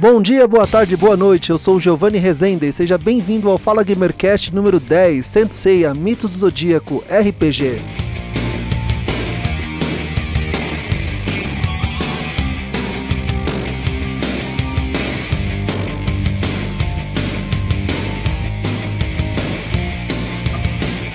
[0.00, 1.50] Bom dia, boa tarde, boa noite.
[1.50, 6.30] Eu sou o Giovanni Rezende e seja bem-vindo ao Fala Gamercast número 10, Senseiya, Mitos
[6.30, 7.99] do Zodíaco, RPG.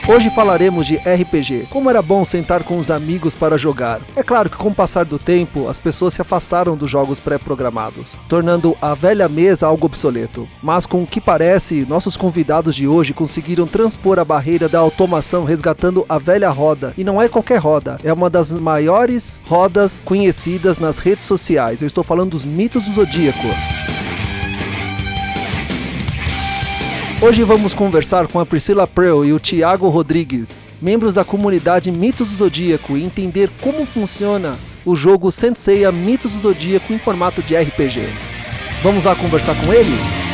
[0.07, 1.65] Hoje falaremos de RPG.
[1.71, 4.01] Como era bom sentar com os amigos para jogar.
[4.15, 8.15] É claro que com o passar do tempo, as pessoas se afastaram dos jogos pré-programados,
[8.29, 10.47] tornando a velha mesa algo obsoleto.
[10.61, 15.43] Mas com o que parece, nossos convidados de hoje conseguiram transpor a barreira da automação
[15.43, 16.93] resgatando a velha roda.
[16.95, 21.81] E não é qualquer roda, é uma das maiores rodas conhecidas nas redes sociais.
[21.81, 23.47] Eu estou falando dos mitos do Zodíaco.
[27.21, 32.29] Hoje vamos conversar com a Priscila Pearl e o Tiago Rodrigues, membros da comunidade Mitos
[32.29, 37.55] do Zodíaco, e entender como funciona o jogo Senseiya Mitos do Zodíaco em formato de
[37.55, 38.01] RPG.
[38.83, 40.24] Vamos lá conversar com eles?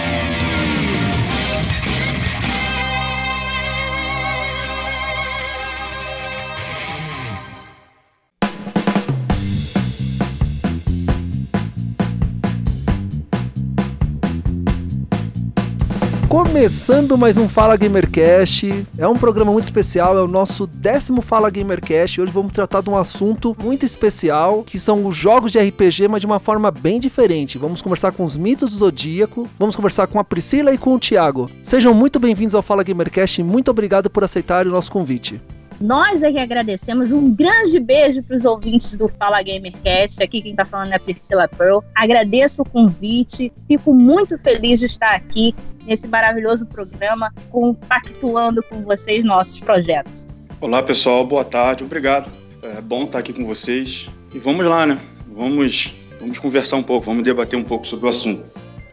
[16.32, 18.88] Começando mais um Fala Gamercast.
[18.98, 22.22] É um programa muito especial, é o nosso décimo Fala Gamercast.
[22.22, 26.22] Hoje vamos tratar de um assunto muito especial, que são os jogos de RPG, mas
[26.22, 27.58] de uma forma bem diferente.
[27.58, 31.00] Vamos conversar com os mitos do Zodíaco, vamos conversar com a Priscila e com o
[31.00, 31.52] Thiago.
[31.62, 35.42] Sejam muito bem-vindos ao Fala Gamercast e muito obrigado por aceitarem o nosso convite.
[35.82, 37.12] Nós é que agradecemos.
[37.12, 40.22] Um grande beijo para os ouvintes do Fala Gamercast.
[40.22, 41.80] Aqui quem está falando é a Priscila Pearl.
[41.96, 43.52] Agradeço o convite.
[43.68, 50.28] Fico muito feliz de estar aqui nesse maravilhoso programa, compactuando com vocês nossos projetos.
[50.60, 51.26] Olá, pessoal.
[51.26, 51.84] Boa tarde.
[51.84, 52.30] Obrigado.
[52.62, 54.08] É bom estar aqui com vocês.
[54.32, 55.00] E vamos lá, né?
[55.30, 58.44] Vamos, vamos conversar um pouco, vamos debater um pouco sobre o assunto.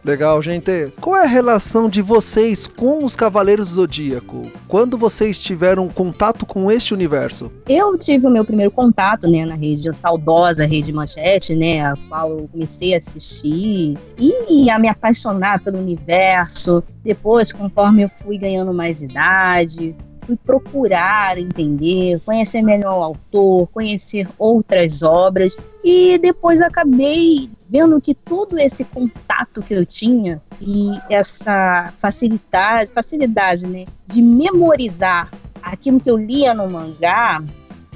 [0.04, 0.92] Legal, gente.
[1.00, 4.50] Qual é a relação de vocês com os Cavaleiros do Zodíaco?
[4.66, 7.50] Quando vocês tiveram contato com este universo?
[7.68, 12.30] Eu tive o meu primeiro contato, né, na rede, saudosa rede Manchete, né, a qual
[12.30, 16.82] eu comecei a assistir e a me apaixonar pelo universo.
[17.02, 24.28] Depois, conforme eu fui ganhando mais idade, fui procurar entender, conhecer melhor o autor, conhecer
[24.38, 31.92] outras obras e depois acabei vendo que todo esse contato que eu tinha e essa
[31.98, 35.30] facilidade, facilidade, né, de memorizar
[35.62, 37.42] aquilo que eu lia no mangá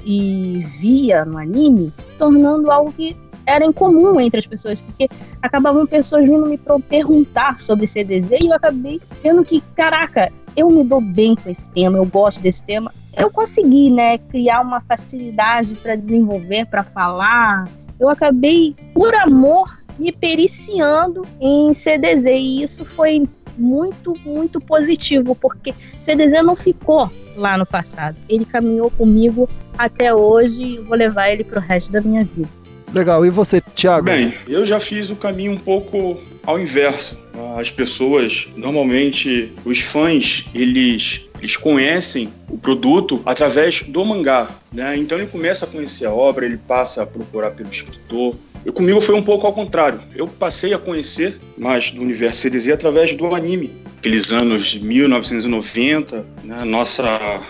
[0.05, 5.09] e via no anime, tornando algo que era incomum entre as pessoas, porque
[5.41, 10.83] acabavam pessoas vindo me perguntar sobre CDZ e eu acabei vendo que, caraca, eu me
[10.83, 12.93] dou bem com esse tema, eu gosto desse tema.
[13.15, 17.69] Eu consegui, né, criar uma facilidade para desenvolver, para falar.
[17.99, 19.67] Eu acabei, por amor,
[19.99, 27.57] me periciando em CDZ e isso foi muito, muito positivo, porque CDZ não ficou lá
[27.57, 28.17] no passado.
[28.27, 32.49] Ele caminhou comigo até hoje e vou levar ele para o resto da minha vida.
[32.93, 33.25] Legal.
[33.25, 34.05] E você, Thiago?
[34.05, 37.19] Bem, eu já fiz o caminho um pouco ao inverso.
[37.57, 44.95] As pessoas, normalmente, os fãs, eles eles conhecem o produto através do mangá, né?
[44.95, 48.37] Então ele começa a conhecer a obra, ele passa a procurar pelo escritor.
[48.63, 49.99] Eu comigo foi um pouco ao contrário.
[50.15, 53.73] Eu passei a conhecer mais do universo CDZ através do anime.
[53.97, 56.63] Aqueles anos de 1990, né?
[56.63, 57.03] nossa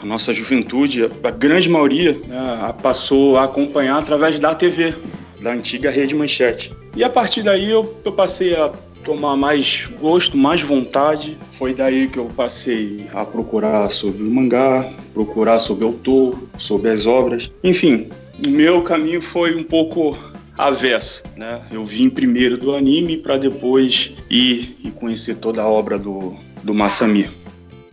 [0.04, 2.74] nossa juventude, a grande maioria né?
[2.82, 4.96] passou a acompanhar através da TV,
[5.40, 6.74] da antiga Rede Manchete.
[6.96, 8.72] E a partir daí eu, eu passei a
[9.04, 11.38] tomar mais gosto, mais vontade.
[11.52, 16.90] Foi daí que eu passei a procurar sobre o mangá, procurar sobre o autor, sobre
[16.90, 17.52] as obras.
[17.64, 18.10] Enfim,
[18.46, 20.18] o meu caminho foi um pouco
[20.58, 21.62] avesso, né?
[21.72, 26.34] Eu vim primeiro do anime para depois ir e conhecer toda a obra do,
[26.64, 27.30] do Masami.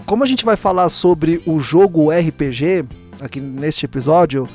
[0.06, 2.84] Como a gente vai falar sobre o jogo RPG
[3.20, 4.48] aqui neste episódio,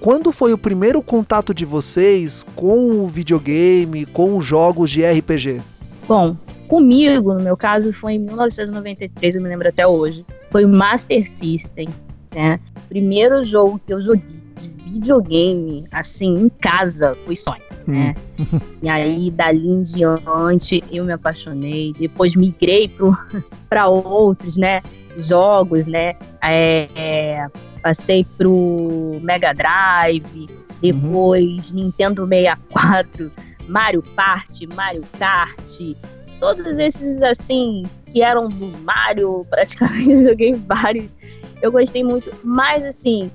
[0.00, 5.60] quando foi o primeiro contato de vocês com o videogame, com os jogos de RPG?
[6.06, 6.36] Bom,
[6.68, 10.24] comigo, no meu caso, foi em 1993, eu me lembro até hoje.
[10.50, 11.88] Foi o Master System,
[12.34, 12.60] né?
[12.88, 18.14] Primeiro jogo que eu joguei de videogame, assim, em casa, foi Sonic, né?
[18.38, 18.60] Hum.
[18.82, 21.92] e aí, dali em diante, eu me apaixonei.
[21.98, 22.90] Depois migrei
[23.68, 24.82] para outros, né?
[25.18, 26.14] jogos, né?
[26.42, 27.46] É, é,
[27.82, 30.48] passei pro Mega Drive,
[30.80, 31.76] depois uhum.
[31.76, 33.30] Nintendo 64,
[33.68, 35.80] Mario Party, Mario Kart,
[36.40, 41.08] todos esses assim que eram do Mario, praticamente joguei vários.
[41.62, 43.30] Eu gostei muito, mas assim,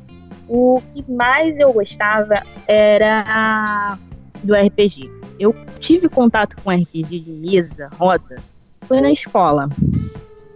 [0.48, 3.98] o que mais eu gostava era
[4.44, 5.10] do RPG.
[5.39, 8.38] Eu tive contato com RPG de mesa, roda,
[8.81, 9.69] foi na escola.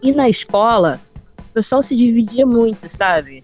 [0.03, 0.99] E na escola,
[1.39, 3.43] o pessoal se dividia muito, sabe?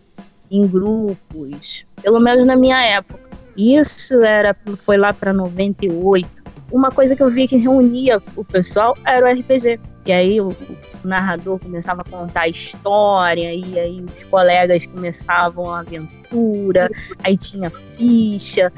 [0.51, 3.30] Em grupos, pelo menos na minha época.
[3.55, 6.29] Isso era foi lá para 98.
[6.71, 9.79] Uma coisa que eu vi que reunia o pessoal era o RPG.
[10.05, 10.55] E aí o,
[11.03, 16.89] narrador começava a contar a história, e aí os colegas começavam a aventura,
[17.23, 18.71] aí tinha ficha.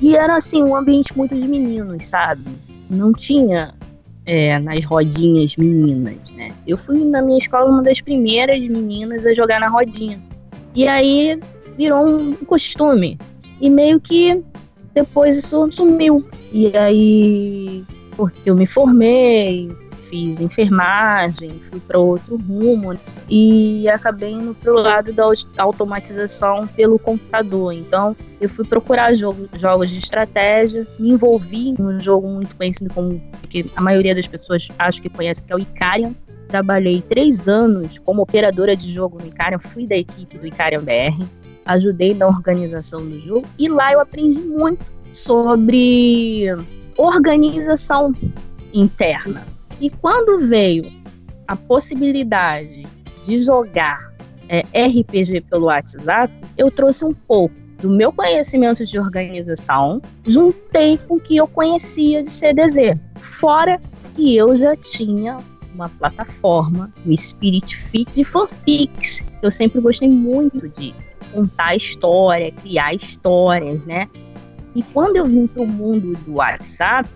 [0.00, 2.44] E era assim, um ambiente muito de meninos, sabe?
[2.88, 3.74] Não tinha
[4.24, 6.50] é, nas rodinhas meninas, né?
[6.66, 10.20] Eu fui na minha escola uma das primeiras meninas a jogar na rodinha.
[10.74, 11.40] E aí
[11.76, 13.18] virou um costume.
[13.60, 14.42] E meio que
[14.94, 16.24] depois isso sumiu.
[16.52, 17.84] E aí,
[18.16, 19.70] porque eu me formei,
[20.08, 25.24] fiz enfermagem, fui para outro rumo e acabei indo para o lado da
[25.58, 27.72] automatização pelo computador.
[27.72, 33.20] Então, eu fui procurar jogo, jogos de estratégia, me envolvi num jogo muito conhecido como
[33.48, 36.14] que a maioria das pessoas acho que conhece, que é o Icarian.
[36.48, 41.26] Trabalhei três anos como operadora de jogo no Icarian, fui da equipe do Icarian BR,
[41.68, 46.46] ajudei na organização do jogo e lá eu aprendi muito sobre
[46.96, 48.12] organização
[48.72, 49.46] interna.
[49.80, 50.90] E quando veio
[51.46, 52.86] a possibilidade
[53.24, 54.12] de jogar
[54.48, 61.14] é, RPG pelo WhatsApp, eu trouxe um pouco do meu conhecimento de organização, juntei com
[61.14, 62.98] o que eu conhecia de CDZ.
[63.16, 63.80] Fora
[64.16, 65.38] que eu já tinha
[65.74, 69.22] uma plataforma, o Spirit Fix de fanfics.
[69.42, 70.92] Eu sempre gostei muito de
[71.38, 74.08] contar história, criar histórias, né?
[74.74, 77.08] E quando eu vim para o mundo do WhatsApp,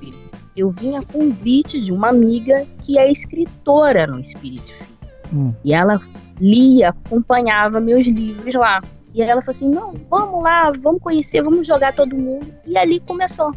[0.56, 4.88] eu vim a convite de uma amiga que é escritora no Spirit Fix.
[5.32, 5.52] Hum.
[5.64, 6.00] E ela
[6.40, 8.82] lia, acompanhava meus livros lá.
[9.14, 12.46] E aí ela falou assim: não, vamos lá, vamos conhecer, vamos jogar todo mundo.
[12.66, 13.52] E ali começou.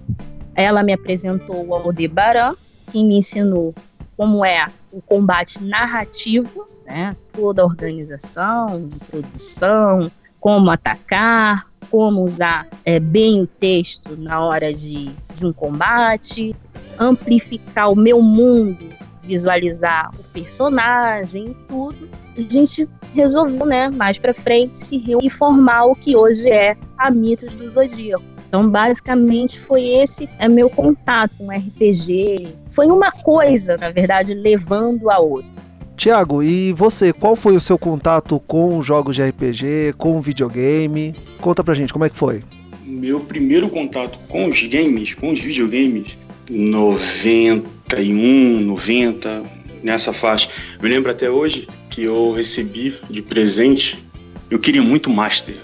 [0.55, 2.55] Ela me apresentou o Aldebaran,
[2.91, 3.75] que me ensinou
[4.17, 7.15] como é o combate narrativo, né?
[7.33, 10.09] Toda a organização, produção,
[10.45, 16.55] como atacar, como usar é, bem o texto na hora de, de um combate,
[16.99, 18.93] amplificar o meu mundo,
[19.23, 22.07] visualizar o personagem, tudo.
[22.37, 26.77] A gente resolveu, né, mais para frente, se reunir e formar o que hoje é
[26.95, 28.23] a Mitos do Zodíaco.
[28.47, 32.49] Então, basicamente, foi esse é meu contato com RPG.
[32.69, 35.64] Foi uma coisa, na verdade, levando a outra.
[35.95, 41.15] Tiago, e você, qual foi o seu contato com jogos de RPG, com videogame?
[41.39, 42.43] Conta pra gente, como é que foi?
[42.83, 46.17] Meu primeiro contato com os games, com os videogames,
[46.49, 49.43] 91, 90,
[49.81, 50.49] nessa faixa.
[50.81, 54.03] Eu lembro até hoje que eu recebi de presente,
[54.49, 55.57] eu queria muito Master.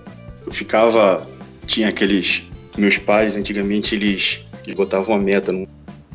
[0.45, 1.27] Eu ficava,
[1.65, 2.43] tinha aqueles,
[2.77, 5.67] meus pais antigamente eles, eles botavam uma meta no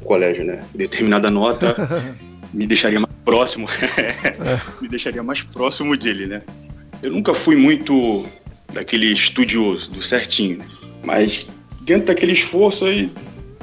[0.04, 0.64] colégio, né?
[0.74, 2.16] Determinada nota
[2.52, 3.68] me deixaria próximo,
[4.80, 6.42] me deixaria mais próximo dele, né?
[7.02, 8.24] Eu nunca fui muito
[8.72, 10.64] daquele estudioso, do certinho,
[11.04, 11.48] mas
[11.82, 13.10] dentro daquele esforço aí,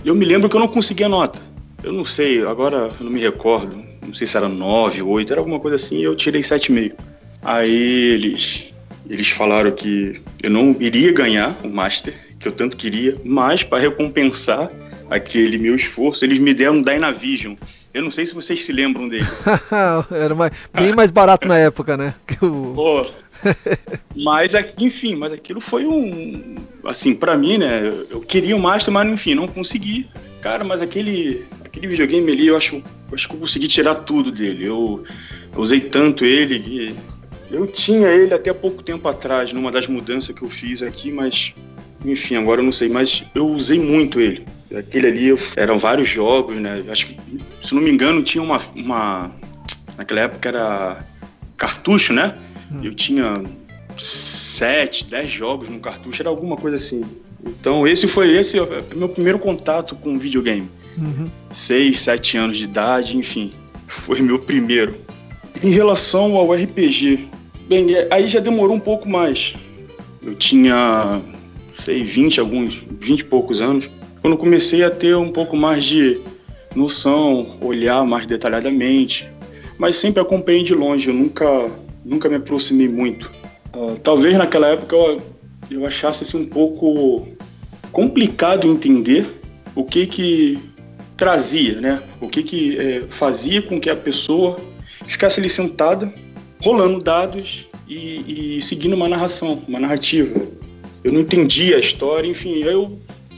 [0.04, 1.42] eu me lembro que eu não conseguia nota.
[1.82, 5.42] Eu não sei, agora eu não me recordo, não sei se era 9, 8, era
[5.42, 6.94] alguma coisa assim, eu tirei 7,5.
[7.42, 8.74] Aí eles,
[9.10, 13.82] eles falaram que eu não iria ganhar o Master, que eu tanto queria, mas para
[13.82, 14.70] recompensar
[15.10, 17.56] aquele meu esforço, eles me deram um Dynavision.
[17.94, 19.28] Eu não sei se vocês se lembram dele.
[20.12, 22.16] era mais, bem mais barato na época, né?
[22.26, 22.74] Que o...
[24.16, 26.56] Mas, enfim, mas aquilo foi um.
[26.86, 27.88] Assim, para mim, né?
[28.10, 30.10] Eu queria o Master, mas enfim, não consegui.
[30.42, 32.84] Cara, mas aquele, aquele videogame ali, eu acho, eu
[33.14, 34.66] acho que eu consegui tirar tudo dele.
[34.66, 35.04] Eu,
[35.54, 36.96] eu usei tanto ele que.
[37.52, 41.54] Eu tinha ele até pouco tempo atrás, numa das mudanças que eu fiz aqui, mas.
[42.06, 44.46] Enfim, agora eu não sei, mas eu usei muito ele.
[44.78, 46.84] Aquele ali eram vários jogos, né?
[46.90, 47.18] Acho que,
[47.62, 48.60] se não me engano, tinha uma.
[48.76, 49.32] uma
[49.98, 51.06] naquela época era
[51.58, 52.36] cartucho, né?
[52.72, 52.82] Hum.
[52.84, 53.44] Eu tinha
[53.98, 57.04] sete, dez jogos no cartucho, era alguma coisa assim.
[57.46, 60.70] Então esse foi esse é meu primeiro contato com videogame.
[60.98, 61.30] Uhum.
[61.52, 63.52] Seis, sete anos de idade, enfim,
[63.88, 64.96] foi meu primeiro.
[65.62, 67.28] Em relação ao RPG,
[67.68, 69.56] bem, é, aí já demorou um pouco mais.
[70.22, 71.22] Eu tinha,
[71.84, 73.90] sei, 20, alguns, 20 e poucos anos,
[74.24, 76.18] quando comecei a ter um pouco mais de
[76.74, 79.30] noção, olhar mais detalhadamente,
[79.78, 81.70] mas sempre acompanhei de longe, eu nunca
[82.06, 83.30] nunca me aproximei muito.
[83.76, 85.22] Uh, talvez naquela época eu,
[85.70, 87.28] eu achasse assim, um pouco
[87.92, 89.26] complicado entender
[89.76, 90.60] o que que
[91.18, 92.02] trazia, né?
[92.22, 94.58] O que que é, fazia com que a pessoa
[95.06, 96.12] ficasse ali sentada,
[96.62, 100.42] rolando dados e, e seguindo uma narração, uma narrativa.
[101.04, 102.98] Eu não entendia a história, enfim, eu,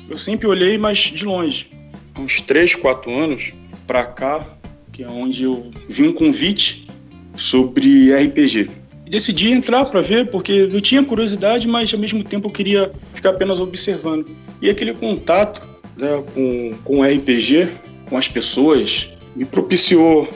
[0.10, 1.72] eu sempre olhei, mas de longe.
[2.18, 3.54] Uns 3, 4 anos
[3.86, 4.46] para cá,
[4.92, 6.88] que é onde eu vi um convite
[7.36, 8.70] sobre RPG.
[9.10, 13.32] Decidi entrar para ver, porque eu tinha curiosidade, mas ao mesmo tempo eu queria ficar
[13.32, 14.28] apenas observando.
[14.62, 15.62] E aquele contato
[15.98, 17.70] né, com, com RPG,
[18.10, 20.28] com as pessoas, me propiciou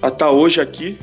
[0.00, 0.96] a estar hoje aqui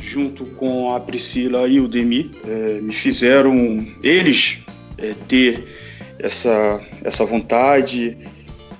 [0.00, 4.58] junto com a Priscila e o Demi, é, me fizeram eles
[4.98, 5.64] é, ter
[6.22, 8.16] essa, essa vontade,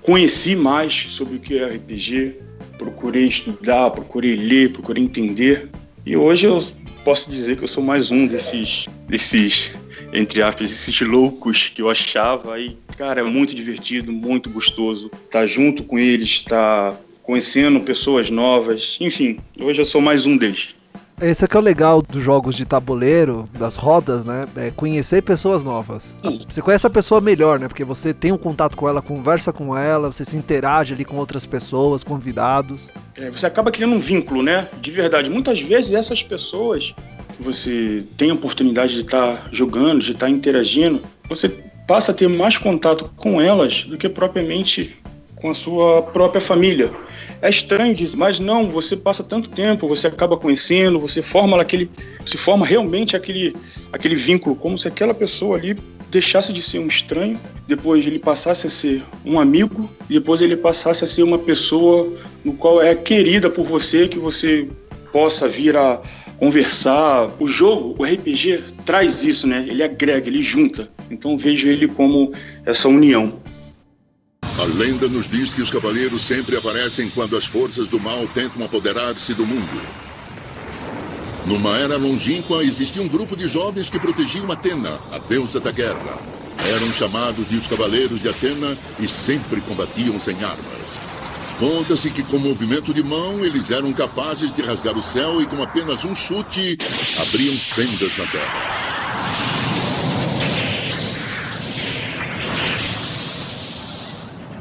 [0.02, 2.36] conheci mais sobre o que é RPG,
[2.78, 5.68] procurei estudar, procurei ler, procurei entender.
[6.04, 6.62] E hoje eu
[7.04, 9.72] posso dizer que eu sou mais um desses, desses
[10.12, 12.58] entre aspas, esses loucos que eu achava.
[12.58, 18.96] E, cara, é muito divertido, muito gostoso estar junto com eles, estar conhecendo pessoas novas.
[19.00, 20.74] Enfim, hoje eu sou mais um deles.
[21.20, 24.48] Esse aqui é o legal dos jogos de tabuleiro, das rodas, né?
[24.56, 26.16] É conhecer pessoas novas.
[26.48, 27.68] Você conhece a pessoa melhor, né?
[27.68, 31.16] Porque você tem um contato com ela, conversa com ela, você se interage ali com
[31.16, 32.88] outras pessoas, convidados.
[33.16, 34.66] É, você acaba criando um vínculo, né?
[34.80, 35.28] De verdade.
[35.28, 36.94] Muitas vezes essas pessoas
[37.36, 41.50] que você tem a oportunidade de estar tá jogando, de estar tá interagindo, você
[41.86, 44.96] passa a ter mais contato com elas do que propriamente
[45.40, 46.90] com a sua própria família.
[47.42, 51.90] É estranho mas não, você passa tanto tempo, você acaba conhecendo, você forma aquele,
[52.24, 53.54] se forma realmente aquele,
[53.92, 55.76] aquele vínculo, como se aquela pessoa ali
[56.10, 61.04] deixasse de ser um estranho, depois ele passasse a ser um amigo, depois ele passasse
[61.04, 62.12] a ser uma pessoa
[62.44, 64.68] no qual é querida por você, que você
[65.12, 66.00] possa vir a
[66.36, 67.30] conversar.
[67.38, 69.64] O jogo, o RPG traz isso, né?
[69.68, 70.88] Ele agrega, ele junta.
[71.10, 72.32] Então vejo ele como
[72.66, 73.32] essa união.
[74.60, 78.62] A lenda nos diz que os cavaleiros sempre aparecem quando as forças do mal tentam
[78.62, 79.80] apoderar-se do mundo.
[81.46, 86.18] Numa era longínqua, existia um grupo de jovens que protegiam Atena, a deusa da guerra.
[86.58, 91.00] Eram chamados de os Cavaleiros de Atena e sempre combatiam sem armas.
[91.58, 95.62] Conta-se que com movimento de mão eles eram capazes de rasgar o céu e com
[95.62, 96.76] apenas um chute
[97.18, 99.49] abriam fendas na terra.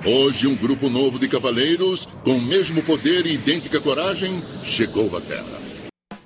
[0.05, 5.19] Hoje, um grupo novo de cavaleiros, com o mesmo poder e idêntica coragem, chegou à
[5.19, 5.59] Terra.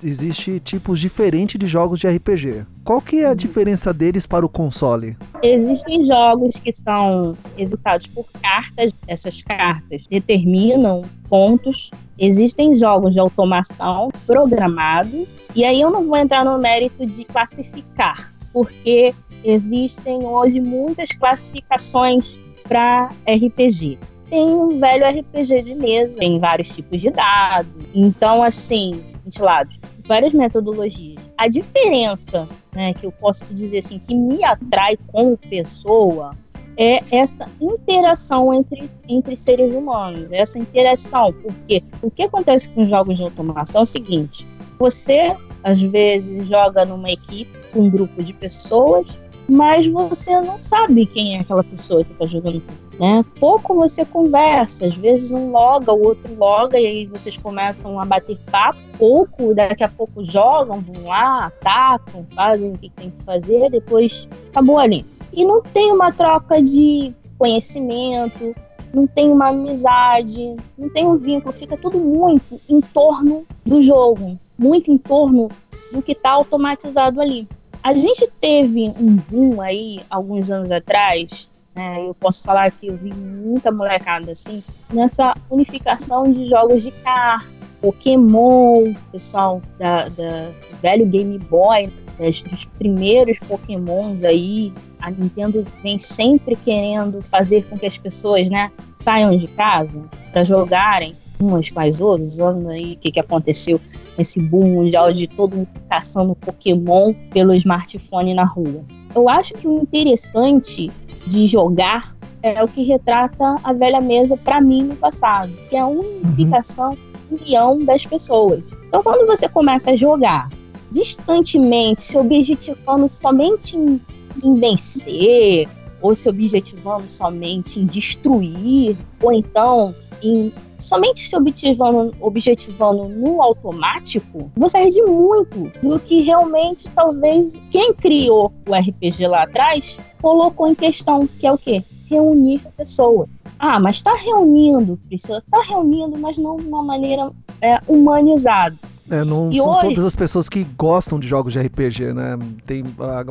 [0.03, 2.67] Existe tipos diferentes de jogos de RPG.
[2.83, 5.17] Qual que é a diferença deles para o console?
[5.41, 8.91] Existem jogos que são executados por cartas.
[9.07, 11.89] Essas cartas determinam pontos.
[12.19, 15.27] Existem jogos de automação programado.
[15.55, 22.37] E aí eu não vou entrar no mérito de classificar, porque existem hoje muitas classificações
[22.67, 23.97] para RPG.
[24.29, 27.71] Tem um velho RPG de mesa, tem vários tipos de dados.
[27.93, 31.27] Então, assim, ventilados, várias metodologias.
[31.37, 36.31] A diferença, né, que eu posso te dizer assim, que me atrai como pessoa
[36.77, 42.89] é essa interação entre, entre seres humanos, essa interação, porque o que acontece com os
[42.89, 44.47] jogos de automação é o seguinte:
[44.79, 51.37] você às vezes joga numa equipe, um grupo de pessoas, mas você não sabe quem
[51.37, 52.61] é aquela pessoa que está jogando
[52.99, 53.25] né?
[53.39, 58.05] Pouco você conversa, às vezes um loga, o outro loga, e aí vocês começam a
[58.05, 58.79] bater papo.
[58.97, 64.27] Pouco, daqui a pouco jogam, vão lá, atacam, fazem o que tem que fazer, depois
[64.49, 65.05] acabou ali.
[65.33, 68.55] E não tem uma troca de conhecimento,
[68.93, 74.37] não tem uma amizade, não tem um vínculo, fica tudo muito em torno do jogo,
[74.57, 75.49] muito em torno
[75.91, 77.47] do que está automatizado ali.
[77.83, 82.95] A gente teve um boom aí, alguns anos atrás, né, eu posso falar que eu
[82.95, 91.05] vi muita molecada assim, nessa unificação de jogos de carta, Pokémon, pessoal da, da velho
[91.05, 94.71] Game Boy, das, dos primeiros Pokémons aí,
[95.01, 100.45] a Nintendo vem sempre querendo fazer com que as pessoas, né, saiam de casa para
[100.45, 103.79] jogarem umas com as outras, olha aí o que, que aconteceu
[104.17, 108.83] nesse boom mundial de todo mundo caçando Pokémon pelo smartphone na rua.
[109.15, 110.91] Eu acho que o interessante
[111.27, 115.79] de jogar é o que retrata a velha mesa para mim no passado, que é
[115.79, 116.97] a unificação,
[117.31, 118.63] união das pessoas.
[118.87, 120.49] Então, quando você começa a jogar
[120.91, 123.99] distantemente, se objetivando somente em,
[124.43, 125.67] em vencer,
[126.03, 134.51] ou se objetivando somente em destruir, ou então em somente se objetivando, objetivando no automático,
[134.55, 140.75] você perde muito do que realmente talvez quem criou o RPG lá atrás colocou em
[140.75, 141.83] questão, que é o quê?
[142.09, 143.29] Reunir pessoas.
[143.57, 148.77] Ah, mas está reunindo, precisa estar tá reunindo, mas não de uma maneira é, humanizada.
[149.09, 149.81] É, não e são hoje...
[149.81, 152.37] todas as pessoas que gostam de jogos de RPG, né?
[152.65, 152.83] Tem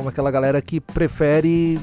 [0.07, 1.79] aquela galera que prefere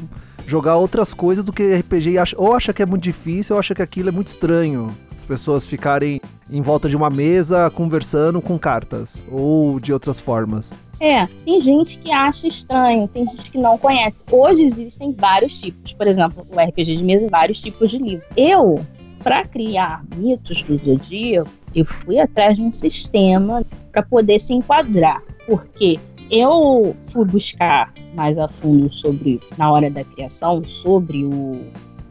[0.50, 3.60] jogar outras coisas do que RPG e acha, ou acha que é muito difícil ou
[3.60, 4.88] acha que aquilo é muito estranho.
[5.16, 10.72] As pessoas ficarem em volta de uma mesa conversando com cartas ou de outras formas.
[10.98, 14.24] É, tem gente que acha estranho, tem gente que não conhece.
[14.30, 18.24] Hoje existem vários tipos, por exemplo, o RPG de mesa, vários tipos de livro.
[18.36, 18.84] Eu,
[19.22, 25.22] para criar mitos do zodíaco, eu fui atrás de um sistema para poder se enquadrar,
[25.46, 25.98] porque
[26.30, 31.60] eu fui buscar mais a fundo sobre, na hora da criação, sobre o,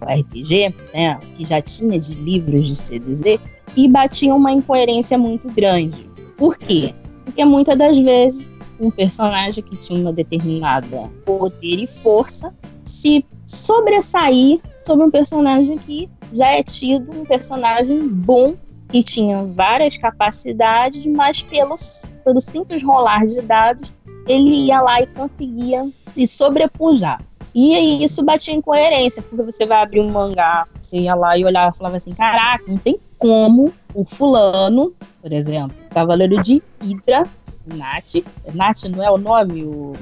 [0.02, 3.40] RPG, né, que já tinha de livros de CDZ,
[3.76, 6.06] e batia uma incoerência muito grande.
[6.38, 6.94] Por quê?
[7.26, 12.54] Porque muitas das vezes um personagem que tinha uma determinada poder e força
[12.86, 18.56] se sobressair sobre um personagem que já é tido um personagem bom
[18.90, 23.92] que tinha várias capacidades, mas pelos, pelo simples rolar de dados,
[24.30, 27.22] ele ia lá e conseguia se sobrepujar.
[27.54, 31.44] E isso batia em coerência, porque você vai abrir um mangá, você ia lá e
[31.44, 37.28] olhava e falava assim: caraca, não tem como o fulano, por exemplo, Cavaleiro de Hydra,
[37.66, 39.94] Nat, Nat não é o nome, o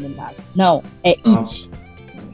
[0.55, 1.17] Não, é.
[1.25, 1.71] It.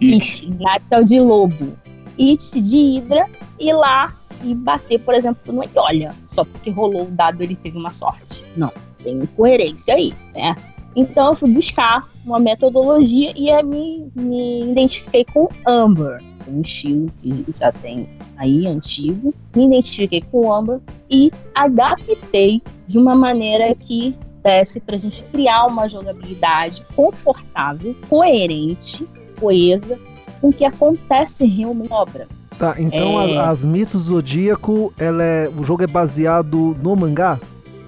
[0.01, 0.53] It.
[0.59, 1.77] Nat é o de lobo.
[2.19, 3.27] It de Hydra,
[3.59, 7.77] e lá e bater, por exemplo, no olha, só porque rolou o dado ele teve
[7.77, 8.43] uma sorte.
[8.57, 8.73] Não,
[9.03, 10.55] tem incoerência aí, né?
[10.95, 17.45] Então eu fui buscar uma metodologia e me, me identifiquei com Amber, um estilo que
[17.59, 18.07] já tem
[18.37, 19.33] aí antigo.
[19.55, 25.65] Me identifiquei com Amber e adaptei de uma maneira que desse para a gente criar
[25.65, 29.07] uma jogabilidade confortável, coerente,
[29.39, 29.97] coesa
[30.41, 32.27] com o que acontece realmente na obra.
[32.59, 33.37] Tá, então é...
[33.37, 37.39] as, as mitos do Zodíaco, ela é, o jogo é baseado no mangá?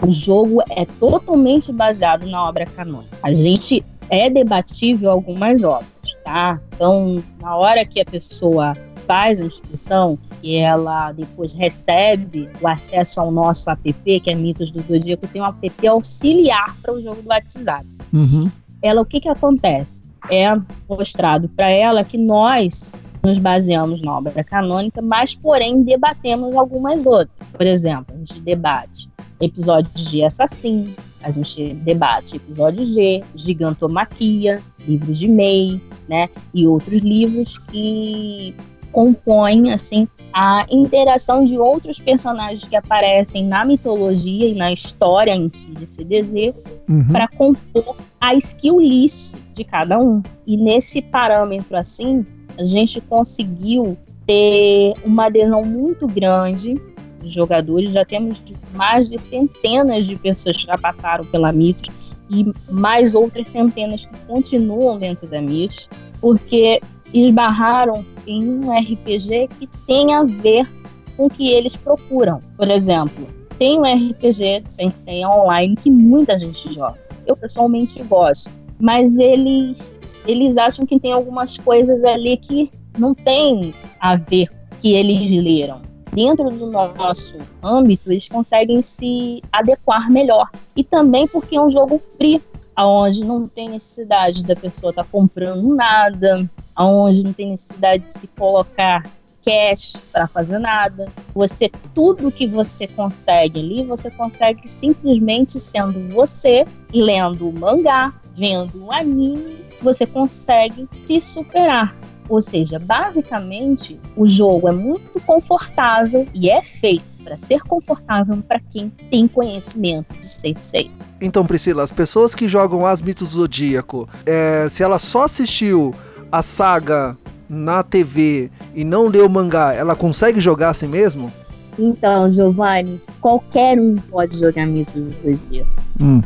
[0.01, 3.17] O jogo é totalmente baseado na obra canônica.
[3.23, 5.89] A gente é debatível algumas obras,
[6.23, 6.60] tá?
[6.73, 8.75] Então, na hora que a pessoa
[9.08, 14.71] faz a inscrição e ela depois recebe o acesso ao nosso app, que é Mitos
[14.71, 17.86] do Zodíaco, tem um app auxiliar para o jogo do WhatsApp.
[18.13, 18.51] Uhum.
[18.81, 20.03] Ela, o que que acontece?
[20.29, 20.47] É
[20.88, 22.91] mostrado para ela que nós
[23.23, 27.49] nos baseamos na obra canônica, mas, porém, debatemos algumas outras.
[27.51, 35.17] Por exemplo, a gente debate episódios de Assassino, a gente debate episódio G, Gigantomaquia, livros
[35.17, 38.56] de May, né, e outros livros que
[38.91, 45.50] compõem, assim, a interação de outros personagens que aparecem na mitologia e na história em
[45.52, 46.54] si de CDZ
[46.89, 47.08] uhum.
[47.12, 50.21] para compor a skill list de cada um.
[50.45, 52.26] E nesse parâmetro assim,
[52.58, 56.80] a gente conseguiu ter uma adesão muito grande
[57.25, 58.41] de jogadores, já temos
[58.73, 61.89] mais de centenas de pessoas que já passaram pela Mitos
[62.29, 65.89] e mais outras centenas que continuam dentro da Mitos,
[66.21, 66.79] porque
[67.13, 70.67] esbarraram em um RPG que tem a ver
[71.15, 72.41] com o que eles procuram.
[72.57, 76.99] Por exemplo, tem um RPG Sensei Online que muita gente joga.
[77.25, 79.93] Eu pessoalmente gosto, mas eles
[80.27, 84.49] eles acham que tem algumas coisas ali que não tem a ver
[84.81, 85.81] que eles leram.
[86.15, 90.49] Dentro do nosso âmbito, eles conseguem se adequar melhor.
[90.73, 92.41] E também porque é um jogo free,
[92.73, 98.13] aonde não tem necessidade da pessoa estar tá comprando nada, aonde não tem necessidade de
[98.13, 99.04] se colocar
[99.43, 101.08] cash para fazer nada.
[101.34, 108.86] Você tudo que você consegue ali, você consegue simplesmente sendo você, lendo o mangá, vendo
[108.86, 111.95] o anime você consegue se superar.
[112.27, 118.59] Ou seja, basicamente, o jogo é muito confortável e é feito para ser confortável para
[118.59, 120.91] quem tem conhecimento de Sensei.
[121.19, 125.93] Então, Priscila, as pessoas que jogam As Mitos do Zodíaco, é, se ela só assistiu
[126.31, 127.17] a saga
[127.49, 131.31] na TV e não leu o mangá, ela consegue jogar assim mesmo?
[131.77, 135.69] Então, Giovanni, qualquer um pode jogar Mitos do Zodíaco.
[135.99, 136.21] Hum.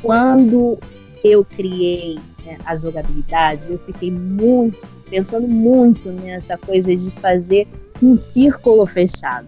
[0.00, 0.78] Quando
[1.22, 7.66] eu criei né, a jogabilidade, eu fiquei muito, pensando muito nessa coisa de fazer
[8.02, 9.46] um círculo fechado,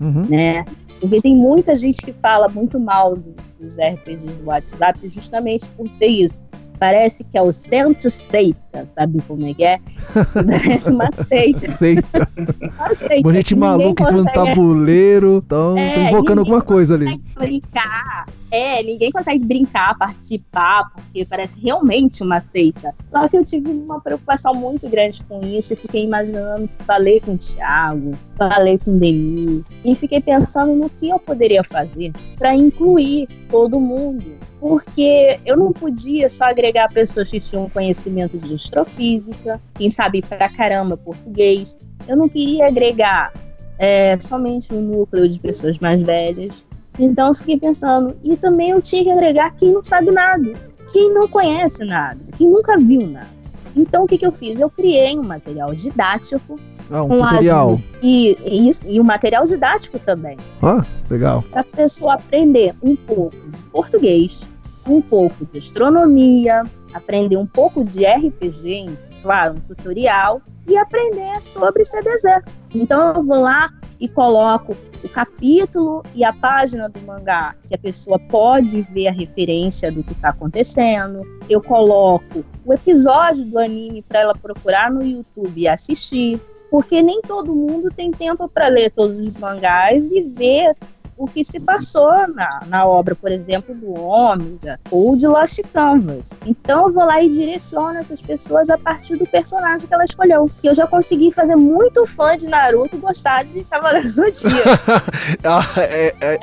[0.00, 0.26] uhum.
[0.26, 0.64] né?
[1.00, 3.16] Porque tem muita gente que fala muito mal
[3.60, 6.42] dos RPGs do WhatsApp justamente por ser isso.
[6.78, 9.78] Parece que é o centro seita, sabe como é que é?
[10.32, 11.72] Parece uma seita.
[11.72, 12.28] Seita.
[12.36, 13.32] Uma seita.
[13.32, 17.20] gente maluca em cima do tabuleiro, então é, invocando alguma coisa ali.
[17.34, 18.26] Brincar.
[18.50, 22.94] É, ninguém consegue brincar, participar, porque parece realmente uma seita.
[23.10, 27.34] Só que eu tive uma preocupação muito grande com isso e fiquei imaginando, falei com
[27.34, 32.54] o Thiago, falei com o Demi, e fiquei pensando no que eu poderia fazer para
[32.54, 39.60] incluir todo mundo porque eu não podia só agregar pessoas que tinham conhecimento de astrofísica,
[39.74, 41.76] quem sabe pra caramba português.
[42.06, 43.32] Eu não queria agregar
[43.78, 46.66] é, somente um núcleo de pessoas mais velhas.
[46.98, 50.52] Então eu fiquei pensando, e também eu tinha que agregar quem não sabe nada,
[50.92, 53.38] quem não conhece nada, quem nunca viu nada.
[53.76, 54.58] Então o que, que eu fiz?
[54.58, 56.58] Eu criei um material didático
[56.90, 57.80] ah, um tutorial.
[58.02, 60.36] E, e, e um material didático também.
[60.62, 61.42] Ah, legal.
[61.50, 64.46] Para a pessoa aprender um pouco de português,
[64.86, 68.90] um pouco de astronomia, aprender um pouco de RPG,
[69.22, 72.42] claro, um tutorial, e aprender sobre CDZ.
[72.74, 77.78] Então eu vou lá e coloco o capítulo e a página do mangá, que a
[77.78, 81.22] pessoa pode ver a referência do que está acontecendo.
[81.48, 86.40] Eu coloco o episódio do anime para ela procurar no YouTube e assistir
[86.70, 90.76] porque nem todo mundo tem tempo para ler todos os mangás e ver
[91.18, 96.30] o que se passou na, na obra, por exemplo, do Ômega ou de Lost Canvas.
[96.46, 100.48] Então eu vou lá e direciono essas pessoas a partir do personagem que ela escolheu.
[100.60, 104.68] Que eu já consegui fazer muito fã de Naruto gostar de Cavaleiro do Zodíaco.
[105.44, 106.38] ah, é, é,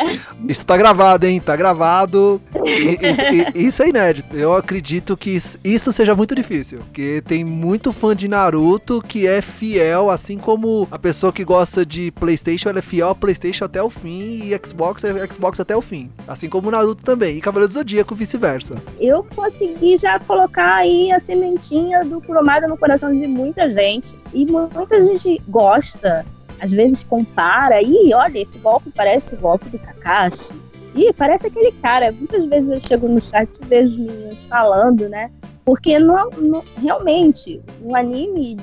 [0.47, 1.39] isso tá gravado, hein?
[1.39, 2.41] Tá gravado.
[2.65, 4.35] Isso, isso, é inédito.
[4.35, 6.79] Eu acredito que isso seja muito difícil.
[6.79, 11.85] Porque tem muito fã de Naruto que é fiel, assim como a pessoa que gosta
[11.85, 15.75] de PlayStation, ela é fiel a PlayStation até o fim e Xbox é Xbox até
[15.75, 16.09] o fim.
[16.27, 17.37] Assim como o Naruto também.
[17.37, 18.75] E Cavaleiro do Zodíaco, vice-versa.
[18.99, 24.17] Eu consegui já colocar aí a sementinha do cromado no coração de muita gente.
[24.33, 26.25] E muita gente gosta.
[26.59, 27.81] Às vezes compara.
[27.81, 30.53] E olha, esse golpe parece o golpe do Kakashi.
[30.95, 32.11] E parece aquele cara.
[32.11, 35.29] Muitas vezes eu chego no chat e vejo os meninos falando, né?
[35.65, 38.55] Porque não, não, realmente, um anime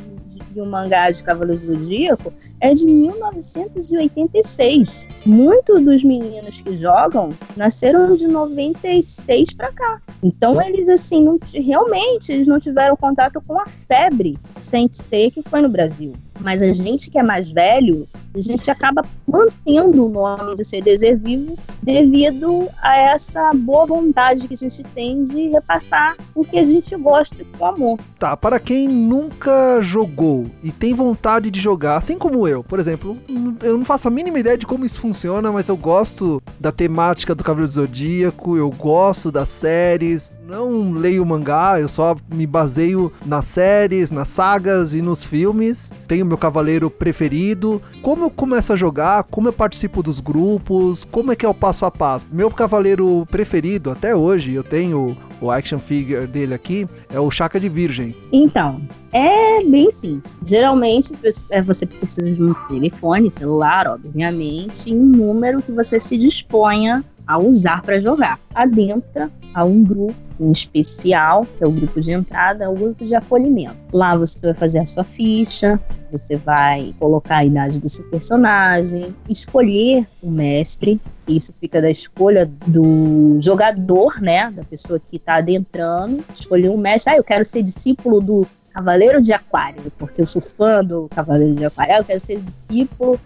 [0.51, 5.09] de um mangá de Cavaleiro do Zodíaco é de 1986.
[5.25, 10.03] Muitos dos meninos que jogam nasceram de 96 para cá.
[10.23, 15.61] Então eles assim, não, realmente eles não tiveram contato com a febre Sensei que foi
[15.61, 16.15] no Brasil.
[16.41, 21.23] Mas a gente que é mais velho, a gente acaba mantendo o nome de CDZ
[21.23, 26.65] vivo devido a essa boa vontade que a gente tem de repassar o que a
[26.65, 27.99] gente gosta com amor.
[28.19, 33.17] Tá, para quem nunca jogou e tem vontade de jogar, assim como eu, por exemplo,
[33.63, 37.35] eu não faço a mínima ideia de como isso funciona, mas eu gosto da temática
[37.35, 43.13] do Cavaleiro do Zodíaco, eu gosto das séries, não leio mangá, eu só me baseio
[43.25, 45.93] nas séries, nas sagas e nos filmes.
[46.09, 47.81] Tenho meu cavaleiro preferido.
[48.03, 51.55] Como eu começo a jogar, como eu participo dos grupos, como é que é o
[51.55, 52.27] passo a passo.
[52.31, 57.59] Meu cavaleiro preferido até hoje, eu tenho o action figure dele aqui, é o Chaka
[57.59, 58.15] de Virgem.
[58.33, 58.81] Então,
[59.13, 60.23] é bem sim.
[60.45, 61.13] Geralmente
[61.51, 67.05] é, você precisa de um telefone, celular, obviamente, e um número que você se disponha
[67.27, 68.39] a usar para jogar.
[68.55, 70.15] Adentra a um grupo
[70.51, 73.77] especial, que é o grupo de entrada, o grupo de acolhimento.
[73.93, 75.79] Lá você vai fazer a sua ficha,
[76.11, 81.91] você vai colocar a idade do seu personagem, escolher o mestre, que isso fica da
[81.91, 87.15] escolha do jogador, né, da pessoa que está adentrando, escolher um mestre.
[87.15, 91.55] Ah, eu quero ser discípulo do Cavaleiro de Aquário, porque eu sou fã do Cavaleiro
[91.55, 91.95] de Aquário.
[91.95, 93.21] Ah, eu quero ser discípulo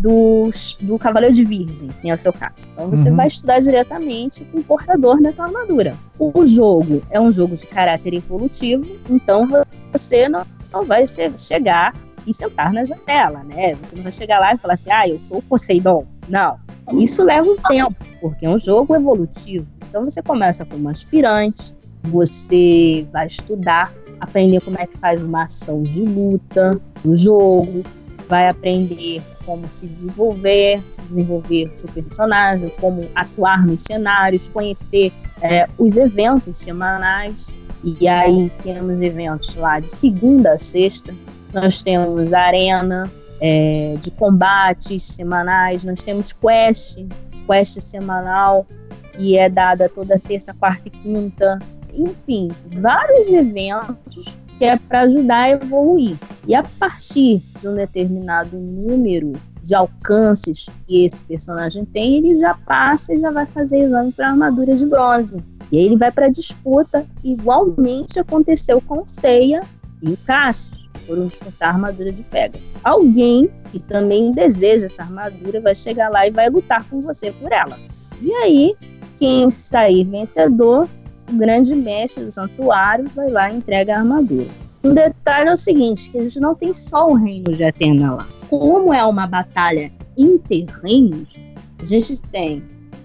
[0.00, 2.68] do, do Cavaleiro de Virgem, que é o seu caso.
[2.72, 3.16] Então você uhum.
[3.16, 5.94] vai estudar diretamente com o portador dessa armadura.
[6.18, 9.46] O jogo é um jogo de caráter evolutivo, então
[9.92, 11.94] você não, não vai ser, chegar
[12.26, 13.74] e sentar na janela, né?
[13.74, 16.06] Você não vai chegar lá e falar assim, ah, eu sou o Poseidon.
[16.28, 16.58] Não.
[16.94, 19.66] Isso leva um tempo, porque é um jogo evolutivo.
[19.88, 25.82] Então você começa como aspirante, você vai estudar, aprender como é que faz uma ação
[25.82, 27.82] de luta no jogo,
[28.28, 35.96] vai aprender como se desenvolver, desenvolver seu personagem, como atuar nos cenários, conhecer é, os
[35.96, 37.48] eventos semanais.
[37.82, 41.12] E aí temos eventos lá de segunda a sexta.
[41.52, 43.10] Nós temos arena
[43.40, 47.04] é, de combates semanais, nós temos quest,
[47.44, 48.64] quest semanal,
[49.10, 51.58] que é dada toda terça, quarta e quinta.
[51.92, 56.18] Enfim, vários eventos que é para ajudar a evoluir.
[56.46, 62.52] E a partir de um determinado número de alcances que esse personagem tem, ele já
[62.52, 65.42] passa e já vai fazer exame para armadura de bronze.
[65.72, 67.06] E aí ele vai para disputa.
[67.24, 69.62] Igualmente aconteceu com Ceia
[70.02, 70.90] e o Cassius.
[71.06, 72.60] Foram disputar a armadura de Pegasus.
[72.84, 77.50] Alguém que também deseja essa armadura vai chegar lá e vai lutar com você por
[77.50, 77.78] ela.
[78.20, 78.76] E aí,
[79.16, 80.86] quem sair vencedor,
[81.30, 84.48] o grande mestre do santuário vai lá e entrega a armadura.
[84.82, 88.14] Um detalhe é o seguinte, que a gente não tem só o reino de Atena
[88.14, 88.26] lá.
[88.48, 91.34] Como é uma batalha interreinos,
[91.78, 92.62] a gente tem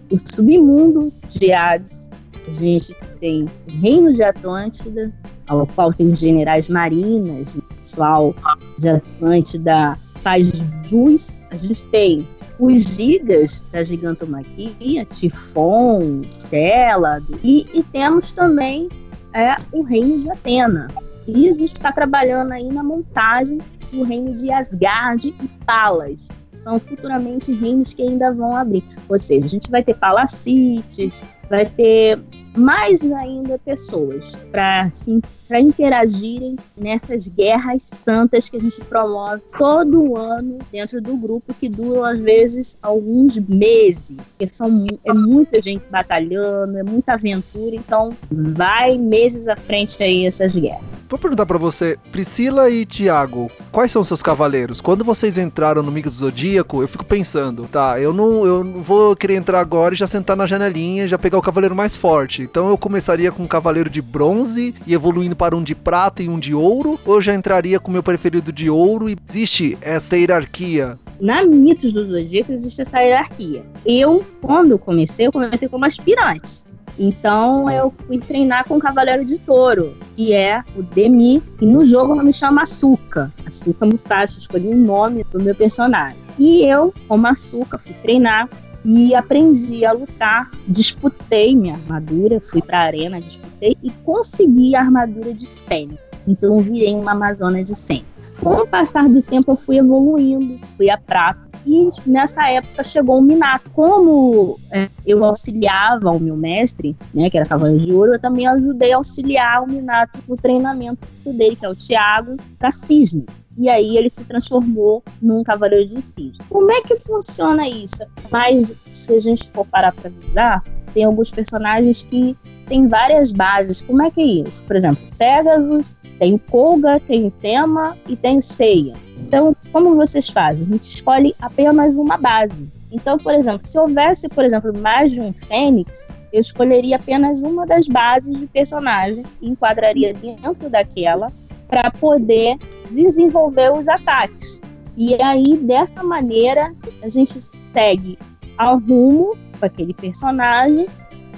[0.10, 2.10] o submundo de Hades,
[2.48, 5.14] a gente tem o reino de Atlântida,
[5.48, 8.36] ao qual tem generais marinas, o pessoal
[8.80, 10.52] de Atlântida faz
[10.84, 11.30] jus.
[11.52, 12.28] A gente tem
[12.60, 18.90] os gigas da gigantomaquia, Tifon, Célado, e, e temos também
[19.34, 20.88] é, o reino de Atena,
[21.28, 23.60] e a gente está trabalhando aí na montagem
[23.92, 26.28] do reino de Asgard e Palas.
[26.54, 28.84] São futuramente reinos que ainda vão abrir.
[29.08, 32.20] Ou seja, a gente vai ter palacites, vai ter
[32.58, 41.02] mais ainda pessoas para interagirem nessas guerras santas que a gente promove todo ano dentro
[41.02, 46.84] do grupo, que duram às vezes alguns meses, que são é muita gente batalhando, é
[46.84, 50.84] muita aventura, então vai meses à frente aí essas guerras.
[51.08, 54.82] Vou perguntar para você, Priscila e Tiago, quais são seus cavaleiros?
[54.82, 58.82] Quando vocês entraram no Mico do Zodíaco, eu fico pensando, tá, eu não, eu não
[58.82, 62.42] vou querer entrar agora e já sentar na janelinha já pegar o cavaleiro mais forte.
[62.42, 66.30] Então eu começaria com um cavaleiro de bronze e evoluindo para um de prata e
[66.30, 69.78] um de ouro, ou eu já entraria com o meu preferido de ouro e existe
[69.82, 73.64] essa hierarquia na Mitos do Zodíaco existe essa hierarquia.
[73.86, 76.64] Eu, quando comecei, eu comecei como aspirante.
[76.98, 81.84] Então eu fui treinar com o Cavaleiro de Touro, que é o Demi, e no
[81.84, 83.32] jogo eu me chama Açúcar.
[83.46, 86.18] Açúcar Musashi, escolhi o nome do meu personagem.
[86.40, 88.50] E eu, como Açúcar, fui treinar
[88.86, 90.52] e aprendi a lutar.
[90.68, 96.00] Disputei minha armadura, fui pra arena, disputei e consegui a armadura de Fênix.
[96.28, 98.06] Então virei uma Amazônia de 100.
[98.42, 103.20] Com o passar do tempo eu fui evoluindo, fui a prata e nessa época chegou
[103.20, 103.70] o Minato.
[103.72, 108.46] Como é, eu auxiliava o meu mestre, né, que era Cavaleiro de Ouro, eu também
[108.46, 113.26] ajudei a auxiliar o Minato no treinamento dele, que é o Thiago, para Cisne.
[113.58, 116.38] E aí ele se transformou num Cavaleiro de Cisne.
[116.50, 118.04] Como é que funciona isso?
[118.30, 120.64] Mas se a gente for parar para avisar,
[120.94, 122.36] tem alguns personagens que
[122.68, 123.82] têm várias bases.
[123.82, 124.64] Como é que é isso?
[124.66, 128.96] Por exemplo, Pegasus, tem o Koga, tem o Tema e tem o Seiya.
[129.18, 130.68] Então, como vocês fazem?
[130.68, 132.70] A gente escolhe apenas uma base.
[132.92, 137.66] Então, por exemplo, se houvesse, por exemplo, mais de um Fênix, eu escolheria apenas uma
[137.66, 141.32] das bases de personagem e enquadraria dentro daquela
[141.68, 142.58] para poder
[142.92, 144.62] desenvolver os ataques.
[144.98, 147.40] E aí, dessa maneira, a gente
[147.74, 148.18] segue
[148.58, 150.88] ao rumo com aquele personagem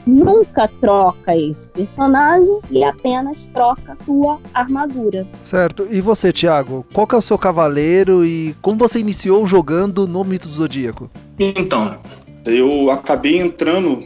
[0.08, 5.28] nunca troca esse personagem e apenas troca sua armadura.
[5.44, 5.88] Certo.
[5.92, 6.86] E você, Thiago?
[6.94, 11.12] Qual que é o seu cavaleiro e como você iniciou jogando no Mito do Zodíaco?
[11.38, 12.00] Então,
[12.46, 14.04] eu acabei entrando,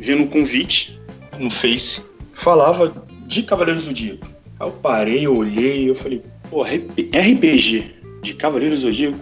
[0.00, 0.98] vendo um convite
[1.38, 2.92] no Face, falava
[3.26, 4.31] de Cavaleiro do Zodíaco.
[4.62, 7.84] Aí eu parei, eu olhei, eu falei, pô, RPG
[8.22, 9.18] de Cavaleiro Zodíaco?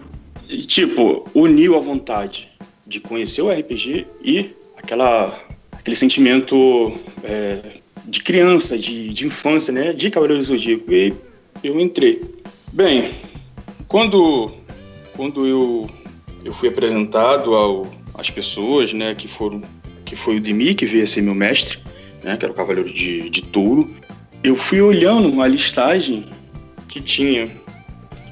[0.46, 2.50] E, tipo, uniu a vontade
[2.86, 5.34] de conhecer o RPG e aquela
[5.72, 6.92] aquele sentimento
[7.24, 7.58] é,
[8.04, 9.94] de criança, de, de infância, né?
[9.94, 10.92] De Cavaleiro Zodíaco.
[10.92, 11.14] E
[11.64, 12.22] eu entrei.
[12.70, 13.10] Bem,
[13.88, 14.52] quando,
[15.16, 15.88] quando eu,
[16.44, 19.14] eu fui apresentado ao, às pessoas, né?
[19.14, 19.62] Que foram
[20.04, 21.78] que foi o Demi que veio ser meu mestre,
[22.22, 22.36] né?
[22.36, 23.99] Que era o Cavaleiro de, de Touro.
[24.42, 26.24] Eu fui olhando uma listagem
[26.88, 27.50] que tinha.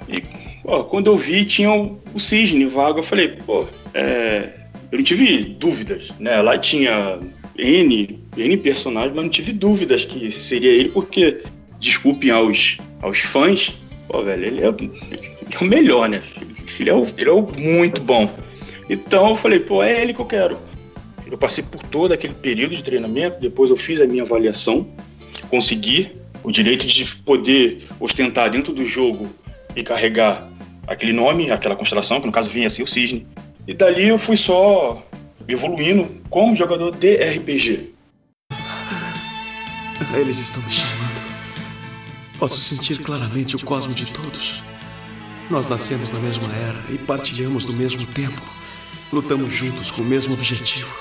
[0.09, 0.21] E
[0.63, 3.01] pô, quando eu vi, tinha o, o cisne vago.
[3.01, 4.59] Eu falei, pô, é,
[4.91, 6.41] eu não tive dúvidas, né?
[6.41, 7.19] Lá tinha
[7.57, 11.43] N, N personagens, mas não tive dúvidas que seria ele, porque,
[11.79, 13.75] desculpem aos, aos fãs,
[14.09, 16.23] pô, velho, ele é, ele é o melhor, né?
[16.81, 18.31] Ele é, o, ele é o muito bom.
[18.89, 20.59] Então eu falei, pô, é ele que eu quero.
[21.31, 24.89] Eu passei por todo aquele período de treinamento, depois eu fiz a minha avaliação,
[25.49, 29.29] consegui o direito de poder ostentar dentro do jogo
[29.75, 30.49] e carregar
[30.87, 33.27] aquele nome, aquela constelação, que no caso vinha assim o cisne.
[33.67, 35.03] E dali eu fui só
[35.47, 37.91] evoluindo como jogador de RPG.
[40.15, 41.29] Eles estão me chamando.
[42.39, 44.63] Posso sentir claramente o cosmo de todos.
[45.51, 48.43] Nós nascemos na mesma era e partilhamos do mesmo tempo.
[49.13, 50.95] Lutamos juntos com o mesmo objetivo.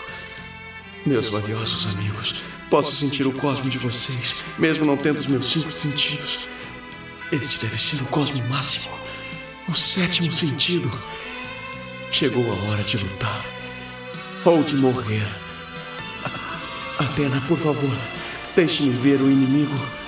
[1.08, 5.72] Meus valiosos amigos, posso sentir o cosmo de vocês, mesmo não tendo os meus cinco
[5.72, 6.50] sentidos.
[7.32, 8.94] Este deve ser o cosmo máximo,
[9.70, 10.92] o sétimo sentido.
[12.12, 13.46] Chegou a hora de lutar
[14.44, 15.26] ou de morrer.
[17.00, 17.98] Atena, por favor.
[18.54, 20.07] Deixe-me ver o inimigo.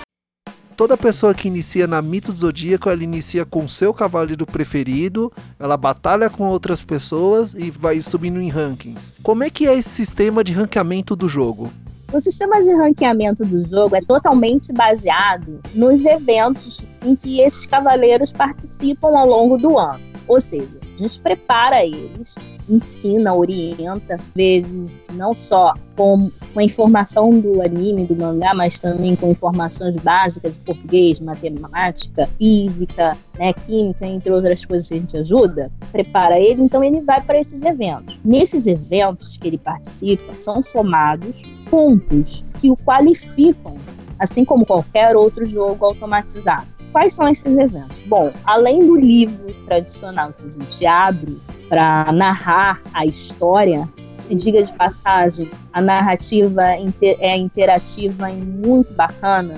[0.79, 5.75] Toda pessoa que inicia na Mito do Zodíaco, ela inicia com seu cavaleiro preferido, ela
[5.75, 9.11] batalha com outras pessoas e vai subindo em rankings.
[9.21, 11.69] Como é que é esse sistema de ranqueamento do jogo?
[12.13, 18.31] O sistema de ranqueamento do jogo é totalmente baseado nos eventos em que esses cavaleiros
[18.31, 19.99] participam ao longo do ano.
[20.29, 22.35] Ou seja, gente prepara eles
[22.69, 29.15] ensina, orienta, às vezes não só com, a informação do anime, do mangá, mas também
[29.15, 35.17] com informações básicas de português, matemática, física, né, química, entre outras coisas que a gente
[35.17, 38.19] ajuda, prepara ele, então ele vai para esses eventos.
[38.23, 43.75] Nesses eventos que ele participa, são somados pontos que o qualificam,
[44.17, 46.78] assim como qualquer outro jogo automatizado.
[46.91, 47.99] Quais são esses eventos?
[48.07, 53.87] Bom, além do livro tradicional que a gente abre para narrar a história,
[54.19, 59.55] se diga de passagem, a narrativa é interativa e muito bacana.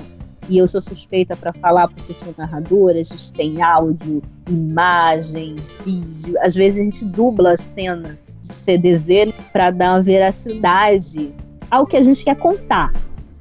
[0.50, 6.36] E eu sou suspeita para falar porque sou narradora, a gente tem áudio, imagem, vídeo.
[6.42, 11.34] Às vezes a gente dubla a cena de CDZ para dar uma veracidade
[11.70, 12.92] ao que a gente quer contar.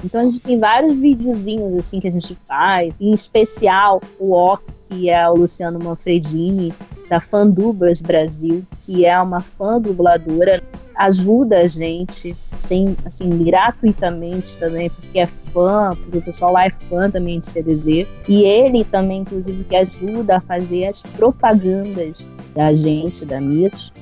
[0.04, 4.62] Então a gente tem vários videozinhos assim que a gente faz, em especial o OC,
[4.88, 6.74] que é o Luciano Manfredini,
[7.08, 10.62] da Fandublas Brasil, que é uma fã dubladora,
[10.96, 16.70] ajuda a gente, sim, assim, gratuitamente também, porque é fã, porque o pessoal lá é
[16.70, 18.06] fã também de CDZ.
[18.28, 23.92] E ele também, inclusive, que ajuda a fazer as propagandas da gente, da Mitos,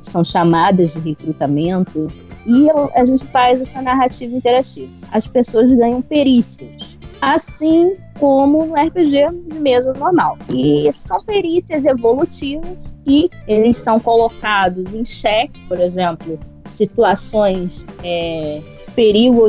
[0.00, 2.10] são chamadas de recrutamento,
[2.46, 4.92] e a gente faz essa narrativa interativa.
[5.10, 9.10] As pessoas ganham perícias, assim como no RPG
[9.48, 10.38] de mesa normal.
[10.48, 16.38] E são perícias evolutivas que eles são colocados em xeque, por exemplo,
[16.70, 18.62] situações, é,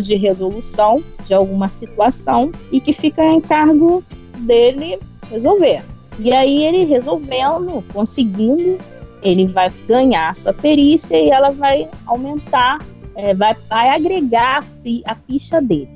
[0.05, 4.03] de resolução de alguma situação e que fica em cargo
[4.39, 4.99] dele
[5.31, 5.83] resolver.
[6.19, 8.77] E aí ele resolvendo, conseguindo
[9.21, 12.80] ele vai ganhar sua perícia e ela vai aumentar,
[13.15, 15.89] é, vai, vai agregar a, fi, a ficha dele.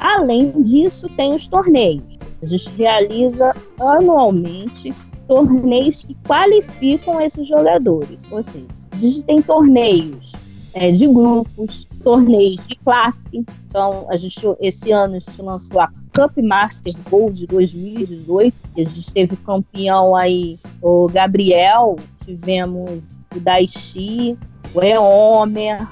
[0.00, 2.18] Além disso, tem os torneios.
[2.42, 4.92] A gente realiza anualmente
[5.28, 8.18] torneios que qualificam esses jogadores.
[8.30, 10.32] Ou seja, a gente tem torneios
[10.74, 13.16] é, de grupos, torneios de classe.
[13.32, 18.54] Então, a gente, esse ano a gente lançou a Cup Master Gold 2018.
[18.76, 23.02] A gente teve campeão aí o Gabriel, tivemos
[23.34, 24.36] o Daichi,
[24.74, 25.88] o Eomer,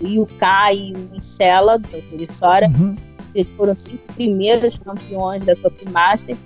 [0.00, 2.68] o Yukai e o Incela, do Curissora.
[2.68, 2.96] Uhum.
[3.32, 6.36] Que foram cinco primeiros campeões da Cup Master.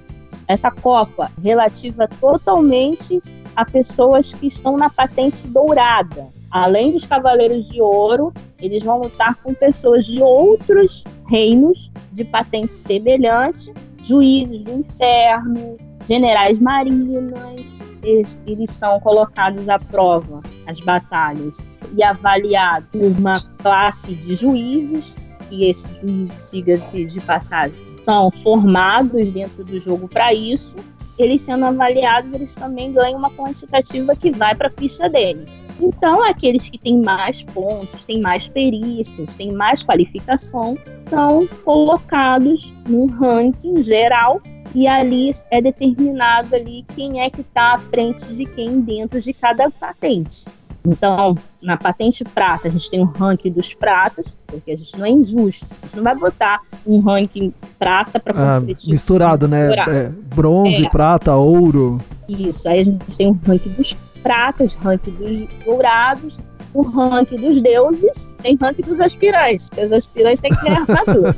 [0.47, 3.21] Essa Copa relativa totalmente
[3.57, 6.36] a pessoas que estão na patente dourada.
[6.57, 12.75] Além dos Cavaleiros de Ouro, eles vão lutar com pessoas de outros reinos de patente
[12.75, 17.67] semelhante, juízes do inferno, generais marinas,
[18.03, 21.59] eles, eles são colocados à prova, as batalhas,
[21.95, 25.15] e avaliados por uma classe de juízes,
[25.51, 30.75] que esses juízes, diga-se de passagem, são formados dentro do jogo para isso.
[31.19, 35.66] Eles sendo avaliados, eles também ganham uma quantitativa que vai para a ficha deles.
[35.81, 40.77] Então, aqueles que têm mais pontos, têm mais perícias, têm mais qualificação,
[41.09, 44.41] são colocados no ranking geral
[44.75, 49.33] e ali é determinado ali quem é que está à frente de quem dentro de
[49.33, 50.45] cada patente.
[50.87, 55.05] Então, na patente prata, a gente tem o ranking dos pratas, porque a gente não
[55.05, 55.67] é injusto.
[55.83, 59.73] A gente não vai botar um ranking prata para ah, Misturado, né?
[59.73, 60.89] É, bronze, é.
[60.89, 62.01] prata, ouro.
[62.29, 62.69] Isso.
[62.69, 66.37] Aí a gente tem o ranking dos pratas, ranking dos dourados,
[66.75, 71.37] o ranking dos deuses, tem ranking dos aspirantes, porque os aspirantes têm que ter armadura.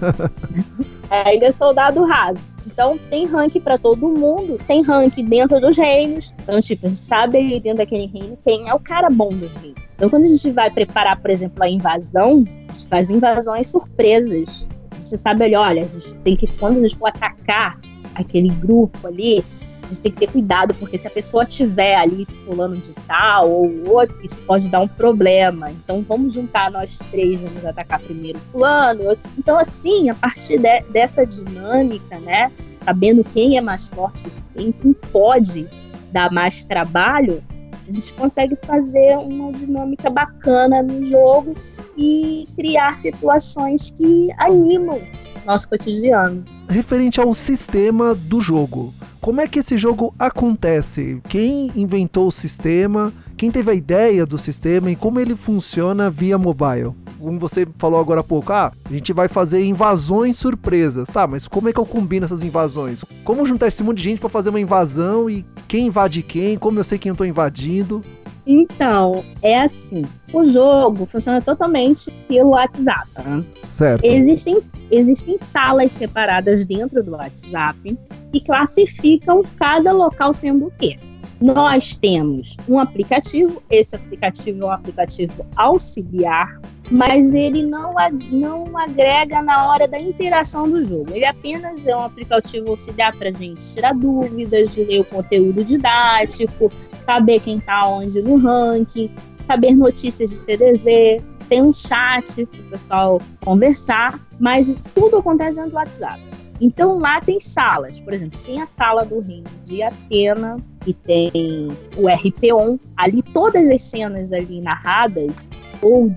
[1.26, 2.40] Ainda é soldado raso.
[2.66, 6.32] Então tem ranking para todo mundo, tem ranking dentro dos reinos.
[6.42, 9.76] Então, tipo, a gente sabe dentro daquele reino quem é o cara bom do reino.
[9.94, 14.66] Então, quando a gente vai preparar, por exemplo, a invasão, a gente faz invasões surpresas.
[14.92, 17.78] A gente sabe ali, olha, a gente tem que, quando a gente for atacar
[18.14, 19.44] aquele grupo ali,
[19.88, 23.88] gente tem que ter cuidado, porque se a pessoa tiver ali fulano de tal ou
[23.88, 25.70] outro, isso pode dar um problema.
[25.70, 29.04] Então vamos juntar nós três, vamos atacar primeiro fulano.
[29.04, 29.28] Outro.
[29.38, 32.50] Então, assim, a partir de, dessa dinâmica, né?
[32.84, 35.68] Sabendo quem é mais forte, quem, quem pode
[36.10, 37.42] dar mais trabalho,
[37.86, 41.54] a gente consegue fazer uma dinâmica bacana no jogo
[41.96, 45.00] e criar situações que animam
[45.48, 46.44] nosso cotidiano.
[46.68, 51.20] Referente ao sistema do jogo, como é que esse jogo acontece?
[51.28, 53.12] Quem inventou o sistema?
[53.36, 56.94] Quem teve a ideia do sistema e como ele funciona via mobile?
[57.18, 61.08] como você falou agora há pouco, ah, a gente vai fazer invasões surpresas.
[61.08, 63.04] Tá, mas como é que eu combino essas invasões?
[63.24, 66.56] Como juntar esse monte de gente para fazer uma invasão e quem invade quem?
[66.56, 68.04] Como eu sei quem eu tô invadindo?
[68.48, 70.06] Então, é assim.
[70.32, 73.06] O jogo funciona totalmente pelo WhatsApp.
[73.22, 73.44] Né?
[73.68, 74.02] Certo.
[74.02, 74.58] Existem,
[74.90, 77.98] existem salas separadas dentro do WhatsApp
[78.32, 80.98] que classificam cada local sendo o quê?
[81.38, 86.58] Nós temos um aplicativo, esse aplicativo é um aplicativo auxiliar,
[86.90, 87.94] mas ele não,
[88.30, 91.12] não agrega na hora da interação do jogo.
[91.12, 96.72] Ele apenas é um aplicativo auxiliar para a gente tirar dúvidas, ler o conteúdo didático,
[97.04, 99.10] saber quem está onde no ranking,
[99.42, 105.70] saber notícias de CDZ, tem um chat para o pessoal conversar, mas tudo acontece dentro
[105.70, 106.22] do WhatsApp.
[106.60, 111.68] Então lá tem salas, por exemplo, tem a sala do reino de Atena, que tem
[111.96, 115.48] o RP1, ali todas as cenas ali narradas
[115.82, 116.12] ou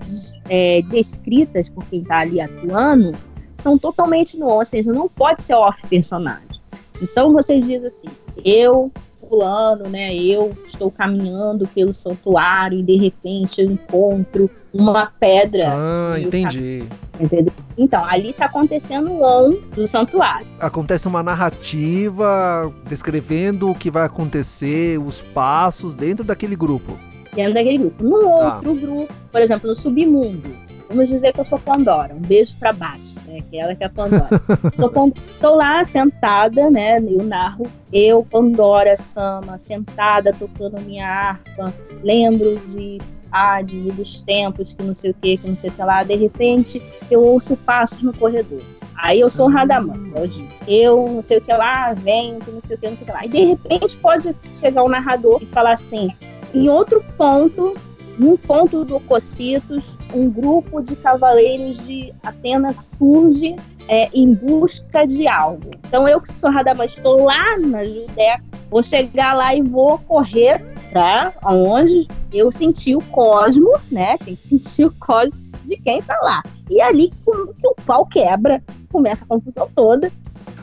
[0.48, 3.12] é, descritas por quem está ali atuando
[3.56, 6.60] são totalmente no ou seja, não pode ser off personagem.
[7.00, 8.08] Então vocês dizem assim,
[8.44, 8.90] eu
[9.32, 10.14] fulano, né?
[10.14, 15.68] Eu estou caminhando pelo santuário e de repente eu encontro uma pedra.
[15.70, 16.84] Ah, entendi.
[17.18, 17.52] Entendeu?
[17.76, 20.46] Então, ali está acontecendo o on do santuário.
[20.58, 26.98] Acontece uma narrativa descrevendo o que vai acontecer, os passos dentro daquele grupo.
[27.34, 28.04] Dentro daquele grupo.
[28.04, 28.54] No tá.
[28.54, 30.50] outro grupo, por exemplo, no submundo,
[30.92, 33.42] Vamos dizer que eu sou Pandora, um beijo para baixo, né?
[33.50, 34.28] Que ela que é a Pandora.
[34.76, 36.98] sou lá sentada, né?
[36.98, 41.72] Eu narro eu, Pandora Sama, sentada tocando minha harpa,
[42.02, 42.98] lembro de
[43.30, 46.02] Hades e dos tempos, que não sei o que, que não sei o que lá.
[46.02, 48.62] De repente, eu ouço passos no corredor.
[48.94, 52.76] Aí eu sou Radamante, eu digo, eu não sei o que lá, venho, não sei
[52.76, 53.24] o que, não sei o que lá.
[53.24, 56.10] E de repente pode chegar o narrador e falar assim,
[56.54, 57.74] em outro ponto
[58.18, 63.56] num ponto do Cocitos, um grupo de cavaleiros de Atenas surge
[63.88, 65.70] é, em busca de algo.
[65.86, 70.62] Então, eu que sou Radamã, estou lá na Judéia, vou chegar lá e vou correr
[70.92, 74.18] para onde eu senti o cosmo, né?
[74.18, 75.32] Tem que sentir o cosmo
[75.64, 76.42] de quem está lá.
[76.70, 80.12] E ali que o pau quebra, começa a confusão toda.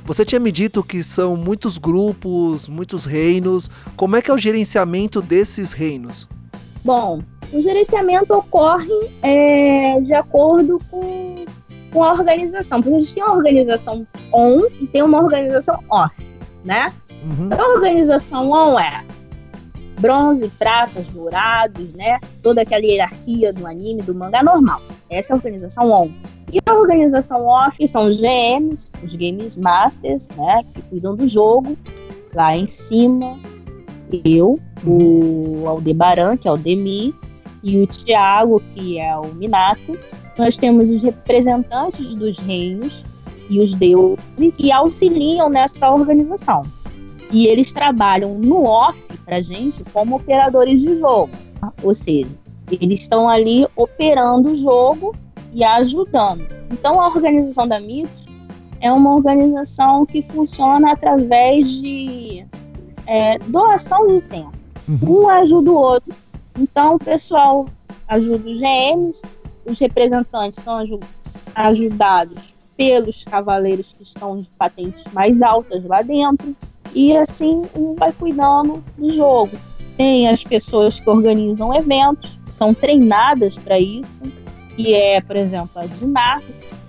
[0.09, 3.69] Você tinha me dito que são muitos grupos, muitos reinos.
[3.95, 6.27] Como é que é o gerenciamento desses reinos?
[6.83, 7.21] Bom,
[7.53, 8.89] o gerenciamento ocorre
[9.21, 11.45] é, de acordo com,
[11.93, 16.15] com a organização, porque a gente tem uma organização on e tem uma organização off,
[16.65, 16.91] né?
[17.21, 17.45] Uhum.
[17.45, 19.05] Então, a organização on é
[19.99, 22.19] bronze, pratas, dourados, né?
[22.41, 24.81] Toda aquela hierarquia do anime, do mangá normal.
[25.09, 26.11] Essa é a organização on.
[26.51, 30.63] E a organização off são os GMs, os Games Masters, né?
[30.73, 31.77] Que cuidam do jogo.
[32.33, 33.37] Lá em cima,
[34.25, 37.13] eu, o Aldebaran, que é o Demi,
[37.63, 39.97] e o Tiago, que é o Minato.
[40.37, 43.03] Nós temos os representantes dos reinos
[43.49, 46.63] e os deuses que auxiliam nessa organização.
[47.31, 51.31] E eles trabalham no off para gente como operadores de jogo.
[51.83, 52.29] Ou seja,
[52.71, 55.15] eles estão ali operando o jogo
[55.53, 56.47] e ajudando.
[56.71, 58.29] Então a organização da MIT
[58.81, 62.45] é uma organização que funciona através de
[63.05, 64.53] é, doação de tempo.
[64.87, 65.23] Uhum.
[65.23, 66.15] Um ajuda o outro
[66.59, 67.67] então, o pessoal
[68.07, 69.21] ajuda os GMs,
[69.65, 70.77] os representantes são
[71.55, 76.53] ajudados pelos cavaleiros que estão de patentes mais altas lá dentro,
[76.93, 79.57] e assim um vai cuidando do jogo.
[79.97, 84.23] Tem as pessoas que organizam eventos, são treinadas para isso,
[84.77, 86.41] e é, por exemplo, a Dinar,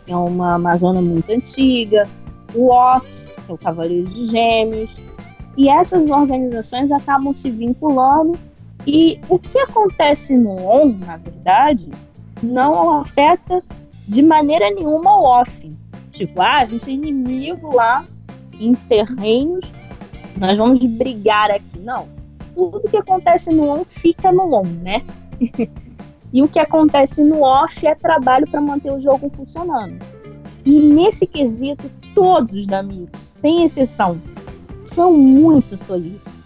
[0.04, 2.08] que é uma Amazona muito antiga,
[2.54, 4.98] o Ox, que é o Cavaleiro de Gêmeos,
[5.56, 8.38] e essas organizações acabam se vinculando
[8.86, 11.90] e o que acontece no on, na verdade,
[12.42, 13.62] não afeta
[14.06, 15.72] de maneira nenhuma o off.
[16.10, 18.04] Tipo, ah, a gente é inimigo lá
[18.58, 19.72] em terrenos,
[20.40, 21.78] nós vamos brigar aqui.
[21.78, 22.08] Não.
[22.54, 25.04] Tudo que acontece no on fica no on, né?
[26.32, 29.98] e o que acontece no off é trabalho para manter o jogo funcionando.
[30.64, 34.20] E nesse quesito, todos da MIT, sem exceção,
[34.84, 36.40] são muito solícitos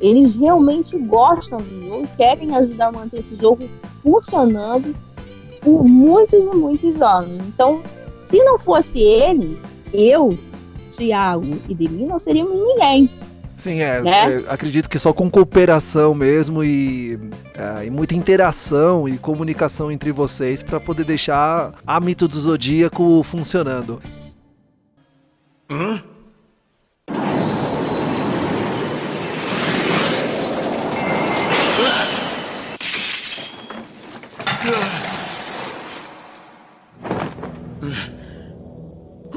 [0.00, 3.68] eles realmente gostam do jogo e querem ajudar a manter esse jogo
[4.02, 4.94] funcionando
[5.60, 7.44] por muitos e muitos anos.
[7.46, 7.82] Então,
[8.14, 9.60] se não fosse ele,
[9.92, 10.38] eu,
[10.90, 13.10] Thiago e Demi não seríamos ninguém.
[13.58, 14.34] Sim, é, né?
[14.34, 17.18] é, acredito que só com cooperação mesmo e,
[17.54, 23.20] é, e muita interação e comunicação entre vocês para poder deixar a mito do Zodíaco
[23.24, 24.00] funcionando.
[25.68, 26.00] Hã?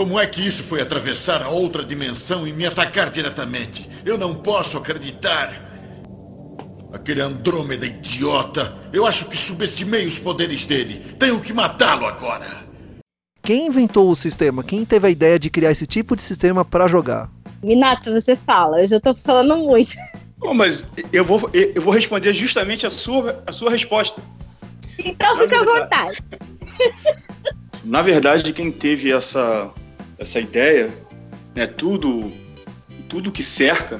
[0.01, 3.87] Como é que isso foi atravessar a outra dimensão e me atacar diretamente?
[4.03, 5.53] Eu não posso acreditar.
[6.91, 8.75] Aquele Andrômeda idiota.
[8.91, 11.15] Eu acho que subestimei os poderes dele.
[11.19, 12.47] Tenho que matá-lo agora.
[13.43, 14.63] Quem inventou o sistema?
[14.63, 17.29] Quem teve a ideia de criar esse tipo de sistema para jogar?
[17.61, 18.81] Minato, você fala.
[18.81, 19.93] Eu já tô falando muito.
[20.39, 20.83] Bom, mas
[21.13, 24.19] eu vou, eu vou responder justamente a sua, a sua resposta.
[24.97, 26.17] Então fica à vontade.
[27.83, 29.71] Na verdade, quem teve essa,
[30.21, 30.87] essa ideia,
[31.55, 32.31] né, tudo,
[33.09, 33.99] tudo que cerca,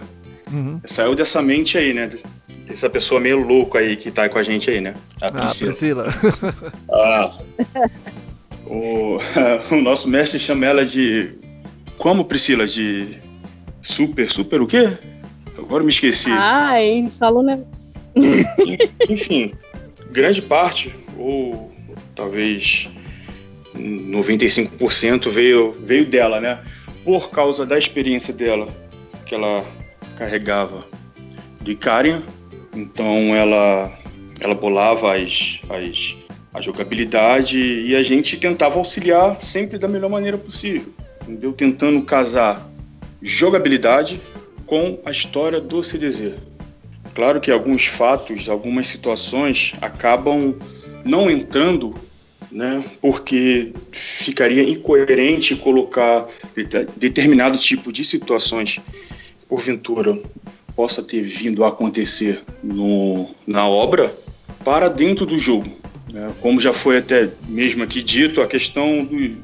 [0.51, 0.79] uhum.
[0.85, 2.07] saiu dessa mente aí, né?
[2.67, 4.93] Dessa pessoa meio louca aí que tá com a gente aí, né?
[5.19, 6.05] A ah, Priscila.
[6.07, 6.73] Ah, Priscila.
[6.93, 7.37] ah,
[8.67, 9.17] o,
[9.75, 11.33] o nosso mestre chama ela de.
[11.97, 12.67] Como, Priscila?
[12.67, 13.17] De
[13.81, 14.95] super, super o quê?
[15.57, 16.29] Agora me esqueci.
[16.29, 16.73] Ah,
[17.21, 17.59] aluno é...
[19.09, 19.53] Enfim,
[20.11, 21.71] grande parte, ou
[22.15, 22.89] talvez
[23.75, 26.59] 95% veio, veio dela, né?
[27.03, 28.67] Por causa da experiência dela,
[29.25, 29.65] que ela
[30.15, 30.85] carregava
[31.61, 32.21] de Karen.
[32.75, 33.91] Então ela,
[34.39, 36.15] ela bolava as, as,
[36.53, 40.93] a jogabilidade e a gente tentava auxiliar sempre da melhor maneira possível.
[41.23, 41.53] Entendeu?
[41.53, 42.69] Tentando casar
[43.21, 44.19] jogabilidade
[44.65, 46.33] com a história do CDZ.
[47.13, 50.55] Claro que alguns fatos, algumas situações acabam
[51.03, 51.93] não entrando
[52.51, 52.83] né?
[53.01, 56.27] Porque ficaria incoerente colocar
[56.97, 58.79] determinado tipo de situações
[59.47, 60.17] porventura
[60.75, 64.15] possa ter vindo a acontecer no, na obra
[64.63, 65.69] para dentro do jogo.
[66.11, 66.31] Né?
[66.39, 69.35] Como já foi até mesmo aqui dito, a questão do,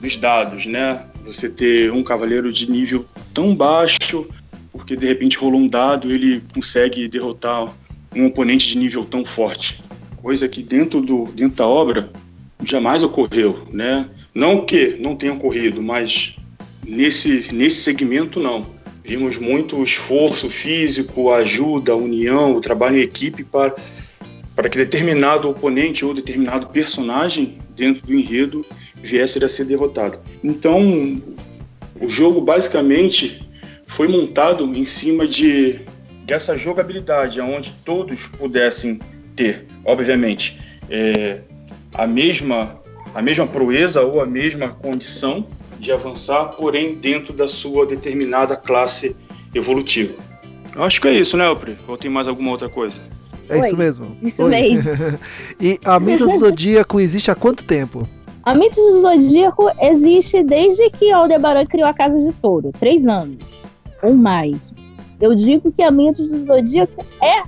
[0.00, 1.04] dos dados, né?
[1.24, 3.04] Você ter um cavaleiro de nível
[3.34, 4.28] tão baixo,
[4.70, 7.74] porque de repente rolou um dado, ele consegue derrotar
[8.14, 9.82] um oponente de nível tão forte.
[10.16, 12.08] Coisa que dentro, do, dentro da obra
[12.64, 14.08] jamais ocorreu, né?
[14.34, 16.36] Não que não tenha ocorrido, mas
[16.86, 18.74] nesse, nesse segmento não.
[19.04, 23.74] Vimos muito esforço físico, ajuda, união, trabalho em equipe para,
[24.54, 28.66] para que determinado oponente ou determinado personagem dentro do enredo
[29.02, 30.18] viesse a ser derrotado.
[30.42, 31.22] Então,
[32.00, 33.46] o jogo basicamente
[33.86, 35.80] foi montado em cima de
[36.24, 38.98] dessa jogabilidade, onde todos pudessem
[39.36, 40.58] ter, obviamente,
[40.90, 41.38] é,
[41.96, 42.78] a mesma,
[43.14, 45.46] a mesma proeza ou a mesma condição
[45.78, 49.16] de avançar, porém dentro da sua determinada classe
[49.54, 50.14] evolutiva.
[50.74, 51.78] Eu acho que é isso, né, Opri?
[51.88, 52.98] Ou tem mais alguma outra coisa?
[53.48, 54.16] É Oi, isso mesmo.
[54.20, 54.50] Isso Oi.
[54.50, 54.90] mesmo.
[55.60, 58.06] e a Mitos do Zodíaco existe há quanto tempo?
[58.42, 62.72] A Mitos do Zodíaco existe desde que Aldebaran criou a Casa de Touro.
[62.78, 63.62] Três anos
[64.02, 64.58] ou mais.
[65.20, 67.42] Eu digo que a Mitos do Zodíaco é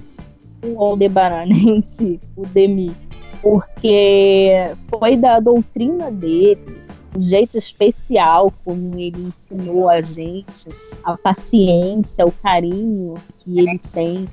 [0.66, 2.94] o Aldebaran em si, o Demi
[3.42, 6.78] porque foi da doutrina dele,
[7.14, 10.68] o jeito especial como ele ensinou a gente,
[11.02, 14.28] a paciência, o carinho que ele tem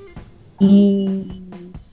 [0.62, 1.44] e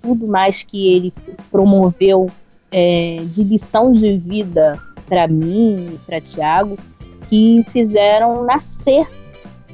[0.01, 1.13] tudo mais que ele
[1.51, 2.31] promoveu
[2.71, 6.77] é, de lição de vida para mim e para Tiago,
[7.29, 9.07] que fizeram nascer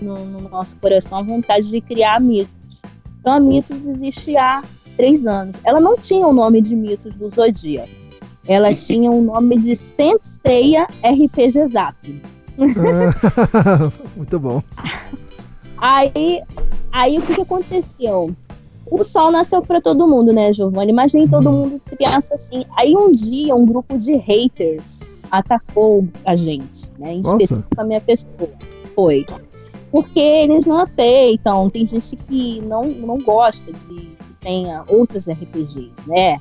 [0.01, 2.83] no, no, nosso coração a vontade de criar mitos.
[3.21, 4.63] Então, a Mitos existe há
[4.99, 5.57] três anos.
[5.65, 7.89] Ela não tinha o nome de Mitos do Zodíaco.
[8.47, 12.23] Ela tinha o nome de Senseia RPG Zap.
[14.17, 14.63] Muito bom.
[15.79, 16.43] Aí,
[16.91, 18.35] aí o que, que aconteceu?
[18.91, 20.93] O sol nasceu para todo mundo, né, Giovanni?
[20.93, 21.69] Mas nem todo uhum.
[21.69, 22.65] mundo se pensa assim.
[22.77, 27.15] Aí um dia um grupo de haters atacou a gente, né?
[27.15, 27.37] Em Nossa.
[27.37, 28.51] específico a minha pessoa.
[28.95, 29.25] Foi.
[29.93, 31.71] Porque eles não aceitam.
[31.71, 36.39] Tem gente que não, não gosta de tenha outros RPGs, né?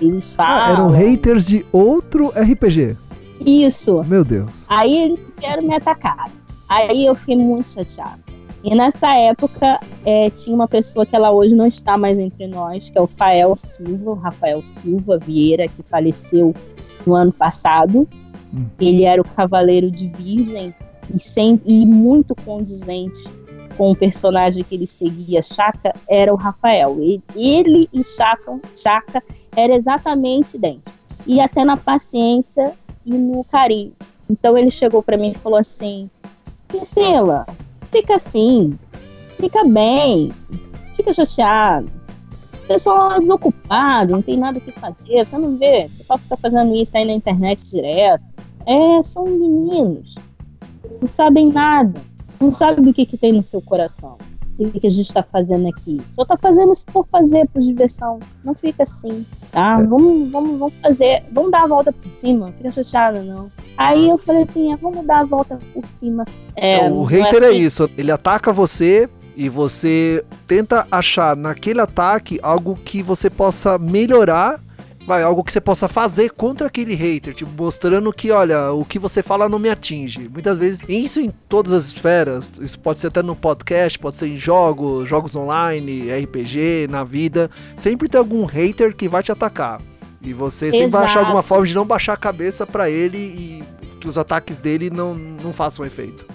[0.00, 0.64] Eles falam.
[0.64, 2.96] Ah, eram haters de outro RPG.
[3.44, 4.02] Isso.
[4.04, 4.50] Meu Deus.
[4.68, 6.30] Aí eles querem me atacar.
[6.68, 8.22] Aí eu fiquei muito chateada.
[8.62, 12.90] E nessa época é, tinha uma pessoa que ela hoje não está mais entre nós,
[12.90, 16.54] que é o Fael Silva, o Rafael Silva Vieira, que faleceu
[17.06, 18.08] no ano passado.
[18.52, 18.66] Hum.
[18.80, 20.74] Ele era o cavaleiro de Virgem
[21.14, 23.30] e, sem, e muito condizente
[23.78, 26.98] com o personagem que ele seguia, Chaka, era o Rafael.
[27.36, 29.22] Ele, e Chaka, Chaka
[29.56, 30.90] era exatamente idêntico.
[31.24, 32.74] E até na paciência
[33.06, 33.92] e no carinho.
[34.28, 36.10] Então ele chegou para mim e falou assim:
[36.66, 37.46] Priscila,
[37.84, 38.76] fica assim,
[39.38, 40.32] fica bem,
[40.94, 41.88] fica chateado.
[42.64, 45.86] O pessoal é desocupado, não tem nada que fazer, você não vê?
[45.86, 48.24] O pessoal fica fazendo isso aí na internet direto.
[48.66, 50.16] É, são meninos,
[51.00, 51.98] não sabem nada
[52.40, 54.16] não sabe o que, que tem no seu coração.
[54.58, 56.00] o que, que a gente está fazendo aqui?
[56.10, 58.20] Só tá fazendo isso por fazer, por diversão.
[58.44, 59.76] Não fica assim, tá?
[59.82, 63.50] Vamos, vamos, vamos fazer, vamos dar a volta por cima, não fica chateada, não.
[63.76, 66.24] Aí eu falei assim, é, vamos dar a volta por cima.
[66.56, 67.56] É, o hater é, é assim.
[67.56, 73.78] é isso, ele ataca você e você tenta achar naquele ataque algo que você possa
[73.78, 74.60] melhorar
[75.08, 78.98] vai, algo que você possa fazer contra aquele hater, tipo, mostrando que, olha, o que
[78.98, 80.28] você fala não me atinge.
[80.28, 84.28] Muitas vezes, isso em todas as esferas, isso pode ser até no podcast, pode ser
[84.28, 89.80] em jogos, jogos online, RPG, na vida, sempre tem algum hater que vai te atacar.
[90.20, 91.02] E você sempre Exato.
[91.02, 93.64] vai achar alguma forma de não baixar a cabeça para ele e
[94.00, 96.26] que os ataques dele não, não façam efeito.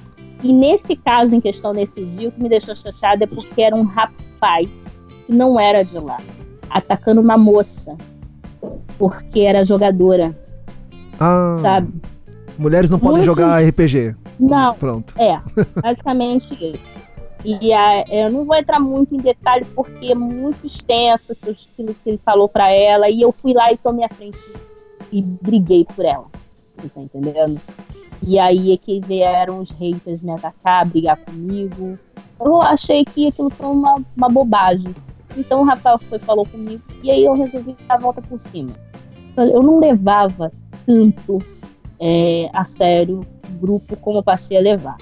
[0.43, 3.75] E nesse caso em questão desse dia, o que me deixou chateada é porque era
[3.75, 4.67] um rapaz
[5.27, 6.19] que não era de lá,
[6.71, 7.95] atacando uma moça
[8.97, 10.37] porque era jogadora.
[11.19, 11.55] Ah.
[11.57, 11.93] Sabe?
[12.57, 13.25] Mulheres não podem Muito...
[13.25, 14.15] jogar RPG.
[14.39, 14.73] Não.
[14.75, 15.13] Pronto.
[15.17, 15.39] É,
[15.81, 16.83] basicamente isso.
[17.43, 22.09] E a, eu não vou entrar muito em detalhe porque é muito extenso aquilo que
[22.09, 23.09] ele falou para ela.
[23.09, 24.39] E eu fui lá e tomei a frente
[25.11, 26.25] e briguei por ela.
[26.77, 27.59] Você tá entendendo?
[28.25, 31.99] E aí é que vieram os haters me atacar, brigar comigo.
[32.39, 34.95] Eu achei que aquilo foi uma, uma bobagem.
[35.35, 38.71] Então o Rafael foi falou comigo e aí eu resolvi dar a volta por cima.
[39.35, 40.51] Eu não levava
[40.85, 41.39] tanto
[41.99, 44.97] é, a sério o grupo como eu passei a levar.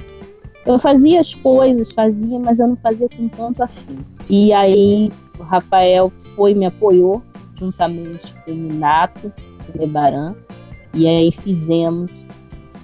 [0.66, 3.98] Eu fazia as coisas, fazia, mas eu não fazia com tanto afim.
[4.30, 7.22] E aí o Rafael foi me apoiou
[7.56, 9.34] juntamente com o Minato,
[9.74, 10.36] o Lebaran,
[10.94, 12.12] e aí fizemos,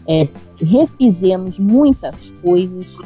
[0.08, 0.28] é,
[0.60, 2.98] refizemos muitas coisas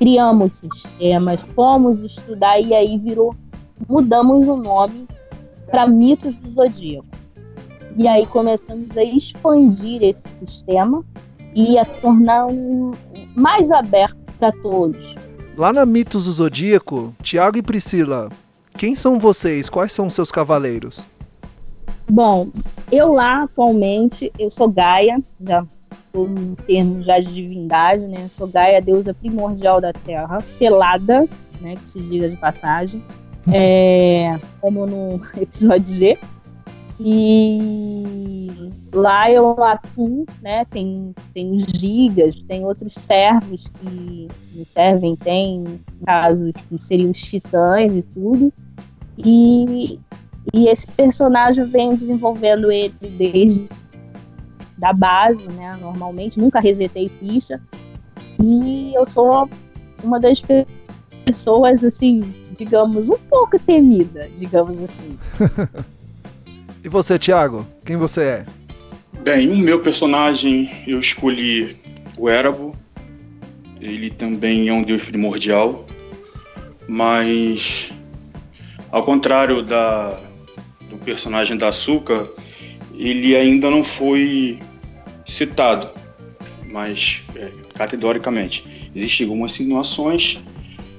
[0.00, 3.36] criamos sistemas, fomos estudar e aí virou,
[3.86, 5.06] mudamos o nome
[5.70, 7.06] para Mitos do Zodíaco.
[7.94, 11.04] E aí começamos a expandir esse sistema
[11.54, 12.92] e a tornar um
[13.36, 15.16] mais aberto para todos.
[15.54, 18.30] Lá na Mitos do Zodíaco, Tiago e Priscila,
[18.78, 19.68] quem são vocês?
[19.68, 21.04] Quais são os seus cavaleiros?
[22.08, 22.48] Bom,
[22.90, 25.62] eu lá atualmente, eu sou Gaia, já
[26.14, 28.28] um termo já de divindade, né?
[28.36, 31.28] Sou Gaia, deusa primordial da Terra, selada,
[31.60, 31.76] né?
[31.76, 33.02] Que se diga de passagem,
[33.52, 36.18] é, como no episódio G.
[37.02, 38.50] E
[38.92, 40.64] lá eu atuo, né?
[40.66, 47.22] Tem, tem os gigas, tem outros servos que me servem, tem casos que seriam os
[47.22, 48.52] titãs e tudo.
[49.16, 49.98] E,
[50.52, 53.68] e esse personagem vem desenvolvendo ele desde
[54.80, 55.78] da base, né?
[55.80, 57.60] Normalmente, nunca resetei ficha.
[58.42, 59.48] E eu sou
[60.02, 60.42] uma das
[61.24, 65.18] pessoas, assim, digamos, um pouco temida, digamos assim.
[66.82, 67.66] e você, Thiago?
[67.84, 68.46] Quem você é?
[69.22, 71.76] Bem, o meu personagem eu escolhi
[72.18, 72.74] o Erabo.
[73.78, 75.86] Ele também é um deus primordial,
[76.88, 77.90] mas
[78.90, 80.20] ao contrário da,
[80.88, 82.28] do personagem da Açúcar,
[82.94, 84.58] ele ainda não foi
[85.30, 85.88] citado,
[86.66, 88.90] mas é, categoricamente.
[88.94, 90.40] Existem algumas insinuações,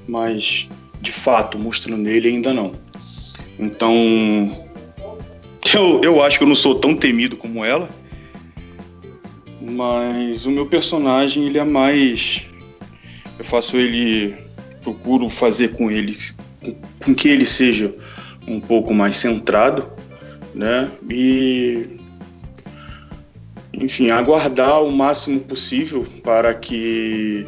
[0.07, 0.69] mas
[1.01, 2.73] de fato, mostrando nele ainda não.
[3.59, 3.93] Então,
[5.73, 7.89] eu, eu acho que eu não sou tão temido como ela,
[9.61, 12.45] mas o meu personagem ele é mais.
[13.37, 14.35] Eu faço ele.
[14.81, 16.17] Procuro fazer com ele.
[17.03, 17.93] com que ele seja
[18.47, 19.87] um pouco mais centrado,
[20.55, 20.89] né?
[21.07, 22.00] E
[23.81, 27.45] enfim, aguardar o máximo possível para que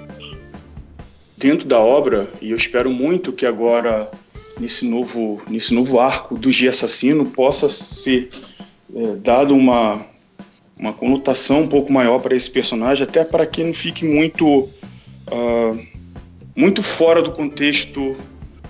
[1.38, 4.09] dentro da obra, e eu espero muito que agora
[4.59, 8.29] nesse novo, nesse novo arco do G Assassino possa ser
[8.95, 10.05] é, dado uma,
[10.77, 14.69] uma conotação um pouco maior para esse personagem, até para que não fique muito,
[15.27, 15.79] uh,
[16.55, 18.17] muito fora do contexto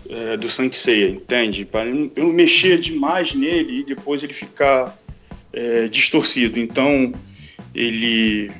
[0.09, 1.63] é, do Saint Seiya, entende?
[1.63, 4.97] Para eu mexer demais nele e depois ele ficar
[5.53, 6.59] é, distorcido.
[6.59, 7.13] Então,
[7.73, 8.51] ele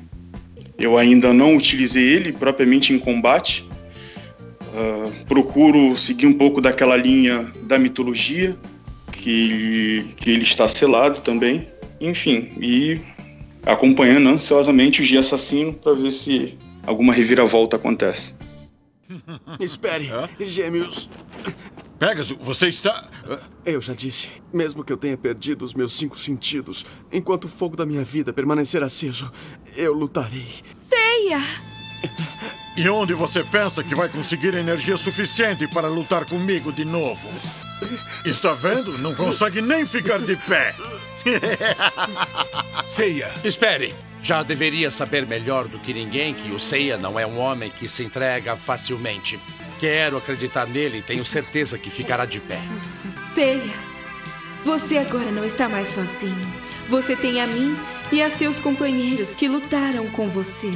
[0.78, 3.64] eu ainda não utilizei ele propriamente em combate.
[4.74, 8.56] Uh, procuro seguir um pouco daquela linha da mitologia
[9.12, 11.68] que ele, que ele está selado também.
[12.00, 13.00] Enfim, e
[13.64, 18.34] acompanhando ansiosamente o Dia Assassino para ver se alguma reviravolta acontece.
[19.60, 20.10] Espere,
[20.40, 21.08] gêmeos.
[22.04, 23.08] Pegasus, você está.
[23.64, 24.30] Eu já disse.
[24.52, 28.30] Mesmo que eu tenha perdido os meus cinco sentidos, enquanto o fogo da minha vida
[28.30, 29.32] permanecer aceso,
[29.74, 30.46] eu lutarei.
[30.78, 31.40] Ceia!
[32.76, 37.26] E onde você pensa que vai conseguir energia suficiente para lutar comigo de novo?
[38.22, 38.98] Está vendo?
[38.98, 40.76] Não consegue nem ficar de pé.
[42.84, 43.94] Ceia, espere.
[44.20, 47.88] Já deveria saber melhor do que ninguém que o Ceia não é um homem que
[47.88, 49.40] se entrega facilmente.
[49.84, 52.58] Quero acreditar nele e tenho certeza que ficará de pé.
[53.34, 53.74] Ceia,
[54.64, 56.50] você agora não está mais sozinho.
[56.88, 57.76] Você tem a mim
[58.10, 60.70] e a seus companheiros que lutaram com você.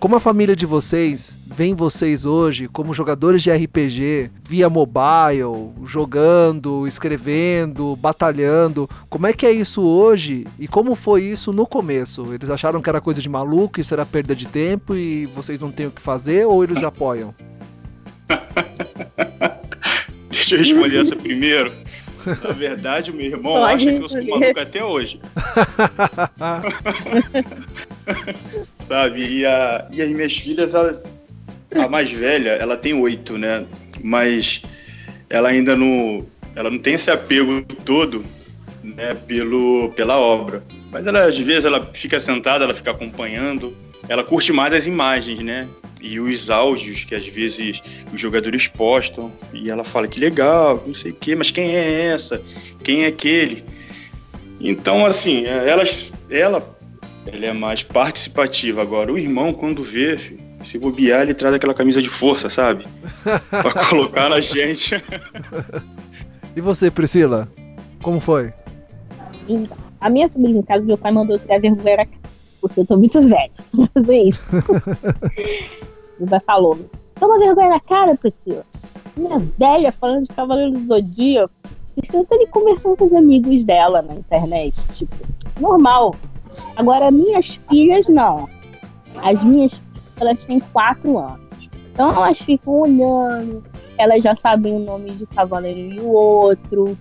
[0.00, 6.84] Como a família de vocês vê vocês hoje como jogadores de RPG via mobile, jogando,
[6.84, 12.34] escrevendo, batalhando, como é que é isso hoje e como foi isso no começo?
[12.34, 15.70] Eles acharam que era coisa de maluco, isso era perda de tempo e vocês não
[15.70, 17.32] têm o que fazer ou eles apoiam?
[20.30, 21.72] Deixa eu responder essa primeiro.
[22.26, 25.20] Na verdade, meu irmão Pode acha que eu sou maluco até hoje.
[28.88, 29.26] Sabe?
[29.26, 31.00] E, a, e as minhas filhas, ela,
[31.74, 33.64] a mais velha, ela tem oito, né?
[34.02, 34.62] Mas
[35.30, 38.24] ela ainda não, ela não tem esse apego todo,
[38.82, 39.14] né?
[39.14, 40.64] Pelo, pela obra.
[40.90, 43.76] Mas ela, às vezes, ela fica sentada, ela fica acompanhando.
[44.08, 45.68] Ela curte mais as imagens, né?
[46.00, 47.82] e os áudios que às vezes
[48.12, 52.06] os jogadores postam e ela fala que legal, não sei o que, mas quem é
[52.06, 52.40] essa?
[52.84, 53.64] Quem é aquele?
[54.60, 55.82] Então, assim, ela,
[56.30, 56.76] ela,
[57.26, 58.80] ela é mais participativa.
[58.82, 62.86] Agora, o irmão, quando vê, filho, se bobear, ele traz aquela camisa de força, sabe?
[63.50, 64.94] pra colocar na gente.
[66.54, 67.48] e você, Priscila?
[68.00, 68.52] Como foi?
[70.00, 72.08] A minha família, em casa, meu pai mandou criar vergonha
[72.60, 74.42] porque eu tô muito velho pra fazer isso.
[76.28, 76.78] Pai falou:
[77.18, 78.64] toma vergonha na cara, Priscila.
[79.16, 81.54] Minha velha falando de Cavaleiro do Zodíaco.
[81.94, 84.88] Priscila tá ali conversando com os amigos dela na internet.
[84.88, 85.16] Tipo,
[85.60, 86.14] normal.
[86.76, 88.48] Agora, minhas filhas, não.
[89.22, 89.80] As minhas
[90.20, 91.70] elas têm quatro anos.
[91.92, 93.64] Então elas ficam olhando,
[93.96, 96.96] elas já sabem o nome de cavaleiro e o outro,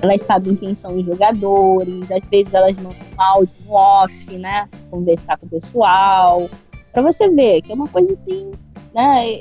[0.00, 4.68] elas sabem quem são os jogadores, às vezes elas não áudio no off, né?
[4.90, 6.50] Conversar com o pessoal.
[6.92, 8.52] Pra você ver que é uma coisa assim,
[8.94, 9.38] né?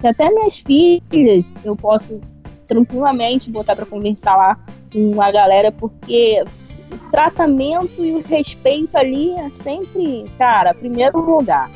[0.00, 2.20] Que até minhas filhas eu posso
[2.68, 4.58] tranquilamente botar para conversar lá
[4.92, 6.42] com a galera, porque
[6.90, 11.70] o tratamento e o respeito ali é sempre, cara, primeiro lugar.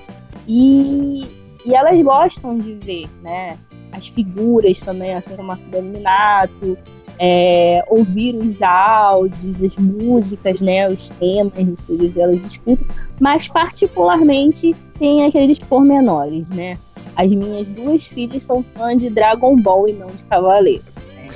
[0.46, 1.37] E,
[1.68, 3.56] e elas gostam de ver, né?
[3.92, 6.78] as figuras também, assim como a Fida Minato,
[7.18, 12.86] é, ouvir os áudios, as músicas, né, os temas dos filhos delas escutam,
[13.20, 16.78] mas particularmente tem aqueles pormenores, né?
[17.16, 20.84] As minhas duas filhas são fãs de Dragon Ball e não de Cavaleiro.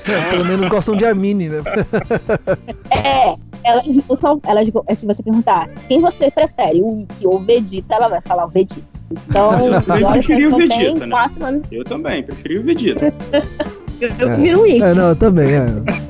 [0.07, 1.59] É, pelo menos gostam de Armini, né?
[2.91, 3.85] é, elas
[4.18, 8.22] são, elas, se você perguntar quem você prefere, o Ikki ou o Vegeta, ela vai
[8.22, 8.91] falar o Vegeta.
[9.28, 9.52] Então,
[9.98, 11.16] eu preferi o Vegeta, né?
[11.40, 11.62] Anos.
[11.70, 13.14] Eu também, preferi o Vegeta.
[14.00, 14.34] eu, eu é.
[14.34, 14.82] prefiro o Ikki.
[14.82, 16.02] É, não, eu também, é.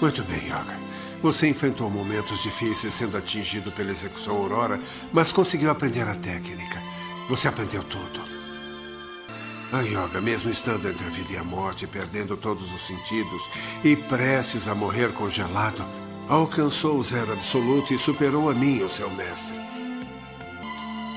[0.00, 0.82] Muito bem, Yoga.
[1.22, 4.80] Você enfrentou momentos difíceis sendo atingido pela execução Aurora,
[5.12, 6.82] mas conseguiu aprender a técnica.
[7.28, 8.31] Você aprendeu tudo.
[9.72, 13.48] A Yoga, mesmo estando entre a vida e a morte, perdendo todos os sentidos
[13.82, 15.82] e prestes a morrer congelado,
[16.28, 19.56] alcançou o zero absoluto e superou a mim, o seu mestre.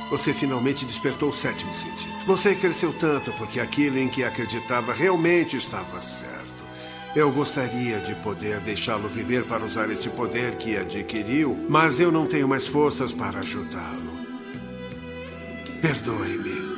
[0.10, 2.26] Você finalmente despertou o sétimo sentido.
[2.26, 6.64] Você cresceu tanto porque aquilo em que acreditava realmente estava certo.
[7.14, 12.26] Eu gostaria de poder deixá-lo viver para usar esse poder que adquiriu, mas eu não
[12.26, 14.16] tenho mais forças para ajudá-lo.
[15.82, 16.75] Perdoe-me.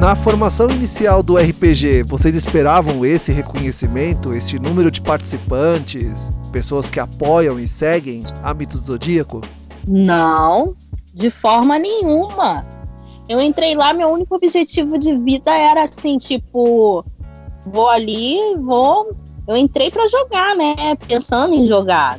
[0.00, 6.98] Na formação inicial do RPG, vocês esperavam esse reconhecimento, esse número de participantes, pessoas que
[6.98, 9.42] apoiam e seguem Hábitos do Zodíaco?
[9.86, 10.74] Não,
[11.12, 12.66] de forma nenhuma.
[13.28, 17.04] Eu entrei lá, meu único objetivo de vida era assim, tipo,
[17.66, 19.14] vou ali, vou.
[19.46, 20.94] Eu entrei para jogar, né?
[21.06, 22.18] Pensando em jogar.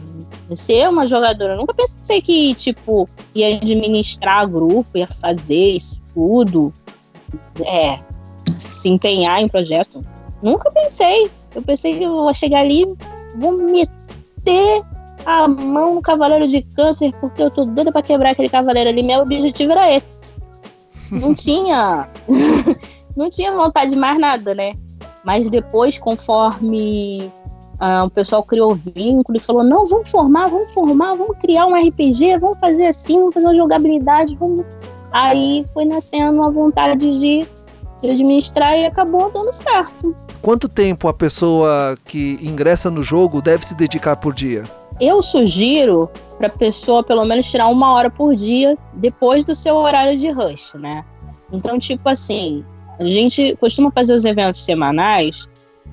[0.53, 1.53] Ser uma jogadora.
[1.53, 6.71] Eu nunca pensei que, tipo, ia administrar grupo, ia fazer isso tudo
[7.65, 7.99] é,
[8.57, 10.03] se empenhar em projeto.
[10.41, 11.29] Nunca pensei.
[11.53, 12.85] Eu pensei que eu vou chegar ali,
[13.35, 14.83] vou meter
[15.25, 19.03] a mão no cavaleiro de câncer, porque eu tô doida pra quebrar aquele cavaleiro ali.
[19.03, 20.33] Meu objetivo era esse.
[21.11, 22.09] Não tinha.
[23.15, 24.75] não tinha vontade de mais nada, né?
[25.23, 27.31] Mas depois, conforme
[27.83, 31.75] ah, o pessoal criou vínculo e falou: não, vamos formar, vamos formar, vamos criar um
[31.75, 34.65] RPG, vamos fazer assim, vamos fazer uma jogabilidade, vamos
[35.11, 37.45] Aí foi nascendo uma vontade de,
[38.01, 40.15] de administrar e acabou dando certo.
[40.41, 44.63] Quanto tempo a pessoa que ingressa no jogo deve se dedicar por dia?
[44.99, 50.17] Eu sugiro para pessoa pelo menos tirar uma hora por dia depois do seu horário
[50.17, 51.03] de rush, né?
[51.51, 52.63] Então, tipo assim,
[52.99, 55.47] a gente costuma fazer os eventos semanais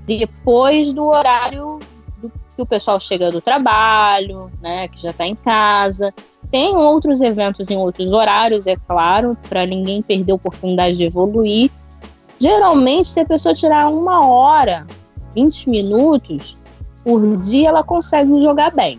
[0.07, 1.79] depois do horário
[2.19, 4.89] do, que o pessoal chega do trabalho, né?
[4.89, 6.15] Que já está em casa.
[6.51, 11.71] Tem outros eventos em outros horários, é claro, para ninguém perder a oportunidade de evoluir.
[12.41, 14.87] Geralmente, se a pessoa tirar uma hora,
[15.35, 16.57] 20 minutos
[17.05, 18.99] por dia, ela consegue jogar bem.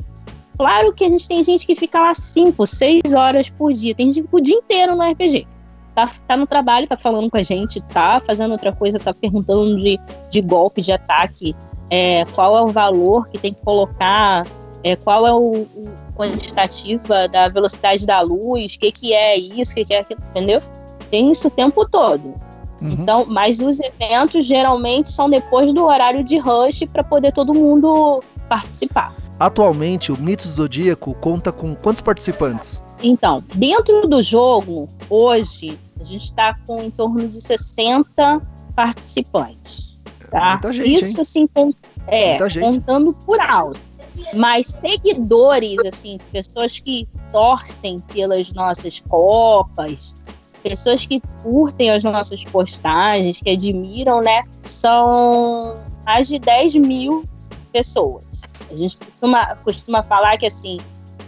[0.58, 3.96] Claro que a gente tem gente que fica lá 5, 6 horas por dia.
[3.96, 5.48] Tem gente que fica o dia inteiro no RPG.
[5.96, 9.76] Tá, tá no trabalho, tá falando com a gente, tá fazendo outra coisa, tá perguntando
[9.82, 11.56] de, de golpe, de ataque,
[11.90, 14.46] é, qual é o valor que tem que colocar,
[14.84, 19.72] é, qual é o, o quantitativa da velocidade da luz, o que, que é isso,
[19.72, 20.62] o que, que é aquilo, entendeu?
[21.10, 22.34] Tem isso o tempo todo.
[22.82, 22.92] Uhum.
[22.92, 28.24] Então, mas os eventos geralmente são depois do horário de rush para poder todo mundo
[28.48, 29.14] participar.
[29.40, 32.84] Atualmente, o Mitos do Zodíaco conta com quantos participantes?
[33.02, 38.42] Então, dentro do jogo, hoje, a gente está com em torno de 60
[38.76, 39.98] participantes.
[40.30, 40.52] Tá?
[40.52, 41.74] Muita gente, Isso, assim, com,
[42.08, 43.89] é, contando por alto.
[44.34, 50.14] Mas seguidores, assim, pessoas que torcem pelas nossas copas,
[50.62, 54.44] pessoas que curtem as nossas postagens, que admiram, né?
[54.64, 57.24] São mais de 10 mil
[57.72, 58.42] pessoas.
[58.70, 60.80] A gente costuma, costuma falar que, assim,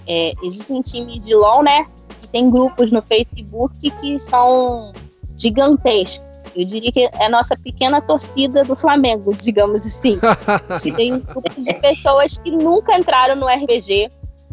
[0.08, 1.84] é, existem times de LOL, né?
[2.24, 4.92] E tem grupos no Facebook que são
[5.38, 6.31] gigantescos.
[6.56, 10.20] Eu diria que é a nossa pequena torcida do Flamengo, digamos assim.
[10.96, 14.10] tem um grupo de pessoas que nunca entraram no RPG,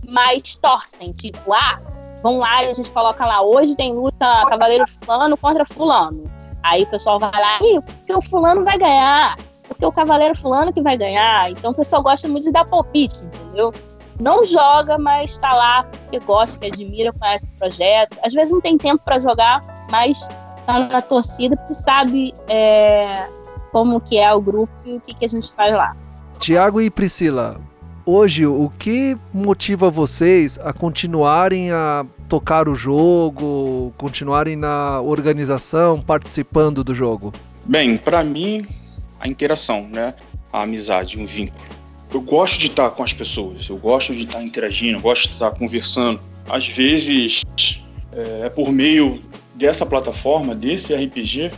[0.07, 1.13] mas torcem.
[1.13, 1.81] Tipo, ah,
[2.23, 6.31] vão lá e a gente coloca lá, hoje tem luta Cavaleiro Fulano contra Fulano.
[6.63, 9.37] Aí o pessoal vai lá, Ih, porque o fulano vai ganhar,
[9.67, 11.51] porque o Cavaleiro Fulano que vai ganhar.
[11.51, 13.73] Então o pessoal gosta muito de dar palpite, entendeu?
[14.21, 18.19] Não joga, mas tá lá porque gosta, que admira, conhece o projeto.
[18.25, 20.29] Às vezes não tem tempo para jogar, mas
[20.69, 23.27] tá na torcida porque sabe é,
[23.73, 25.97] como que é o grupo e o que, que a gente faz lá.
[26.39, 27.59] Tiago e Priscila,
[28.05, 36.85] hoje o que motiva vocês a continuarem a tocar o jogo, continuarem na organização, participando
[36.85, 37.33] do jogo?
[37.65, 38.67] Bem, para mim
[39.19, 40.13] a interação, né?
[40.53, 41.65] A amizade, um vínculo.
[42.13, 45.33] Eu gosto de estar com as pessoas, eu gosto de estar interagindo, eu gosto de
[45.33, 46.21] estar conversando.
[46.47, 47.43] Às vezes
[48.13, 49.23] é, é por meio
[49.59, 51.51] dessa plataforma, desse RPG,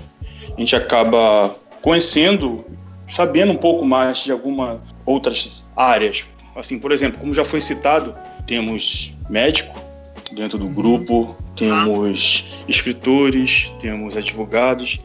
[0.57, 2.65] a gente acaba conhecendo,
[3.07, 6.25] sabendo um pouco mais de algumas outras áreas.
[6.57, 8.15] Assim, por exemplo, como já foi citado,
[8.47, 9.79] temos médico
[10.33, 14.99] dentro do grupo, temos escritores, temos advogados,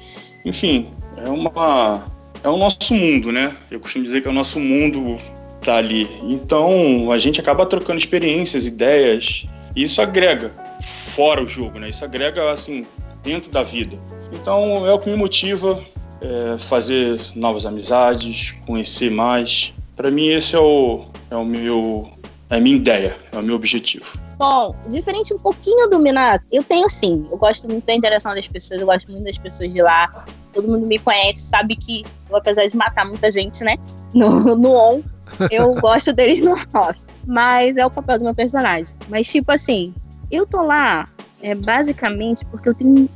[0.46, 0.88] enfim,
[1.18, 2.04] é uma
[2.43, 3.56] é o nosso mundo, né?
[3.72, 5.18] Eu costumo dizer que é o nosso mundo
[5.62, 6.08] tá ali.
[6.24, 10.54] Então, a gente acaba trocando experiências, ideias, e isso agrega
[10.86, 11.89] fora o jogo, né?
[11.89, 12.86] Isso agrega, assim,
[13.23, 13.97] dentro da vida.
[14.31, 15.79] Então, é o que me motiva
[16.21, 19.73] é, fazer novas amizades, conhecer mais.
[19.95, 22.09] Para mim, esse é o, é o meu
[22.49, 24.05] é a minha ideia, é o meu objetivo.
[24.38, 27.25] Bom, diferente um pouquinho do Minato, eu tenho sim.
[27.31, 30.25] Eu gosto muito da interação das pessoas, eu gosto muito das pessoas de lá.
[30.53, 33.77] Todo mundo me conhece, sabe que apesar de matar muita gente, né,
[34.13, 35.01] no, no on,
[35.49, 36.99] eu gosto deles no off.
[37.25, 38.93] Mas é o papel do meu personagem.
[39.09, 39.93] Mas, tipo assim,
[40.36, 41.07] eu tô lá
[41.41, 43.09] é, basicamente porque eu tenho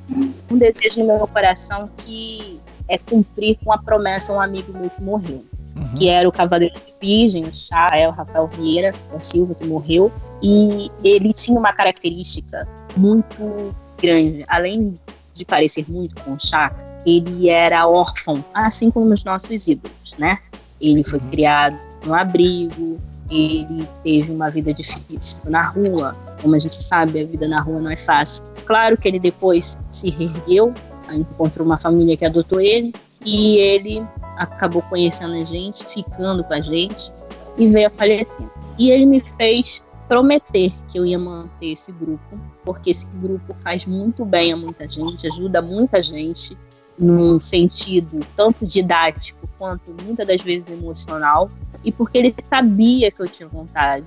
[0.51, 5.01] um desejo no meu coração que é cumprir com a promessa um amigo meu que
[5.01, 5.43] morreu
[5.80, 5.93] uhum.
[5.95, 10.11] que era o Cavaleiro de Virgem, o Chá, o Rafael Vieira da Silva, que morreu.
[10.41, 14.45] E ele tinha uma característica muito grande.
[14.47, 14.99] Além
[15.34, 16.74] de parecer muito com o Chá,
[17.05, 20.39] ele era órfão, assim como os nossos ídolos, né?
[20.82, 21.30] Ele foi uhum.
[21.30, 22.99] criado no abrigo,
[23.30, 26.16] ele teve uma vida difícil na rua.
[26.42, 28.44] Como a gente sabe, a vida na rua não é fácil.
[28.66, 30.74] Claro que ele depois se reergueu,
[31.12, 32.94] encontrou uma família que adotou ele
[33.26, 34.04] e ele
[34.38, 37.12] acabou conhecendo a gente, ficando com a gente
[37.58, 38.48] e veio a falecer.
[38.78, 43.86] E ele me fez prometer que eu ia manter esse grupo, porque esse grupo faz
[43.86, 46.58] muito bem a muita gente, ajuda muita gente
[46.98, 51.50] num sentido tanto didático quanto muitas das vezes emocional,
[51.84, 54.06] e porque ele sabia que eu tinha vontade.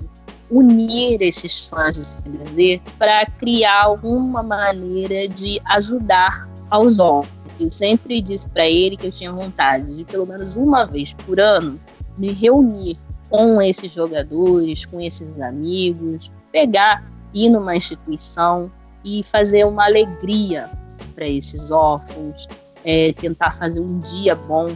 [0.50, 8.20] Unir esses fãs de CDZ para criar alguma maneira de ajudar aos homens eu sempre
[8.20, 11.78] disse para ele que eu tinha vontade de, pelo menos uma vez por ano,
[12.16, 12.98] me reunir
[13.28, 18.70] com esses jogadores, com esses amigos, pegar, ir numa instituição
[19.04, 20.70] e fazer uma alegria
[21.14, 22.46] para esses órfãos,
[22.84, 24.68] é, tentar fazer um dia bom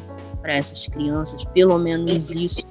[0.46, 2.62] para essas crianças, pelo menos isso,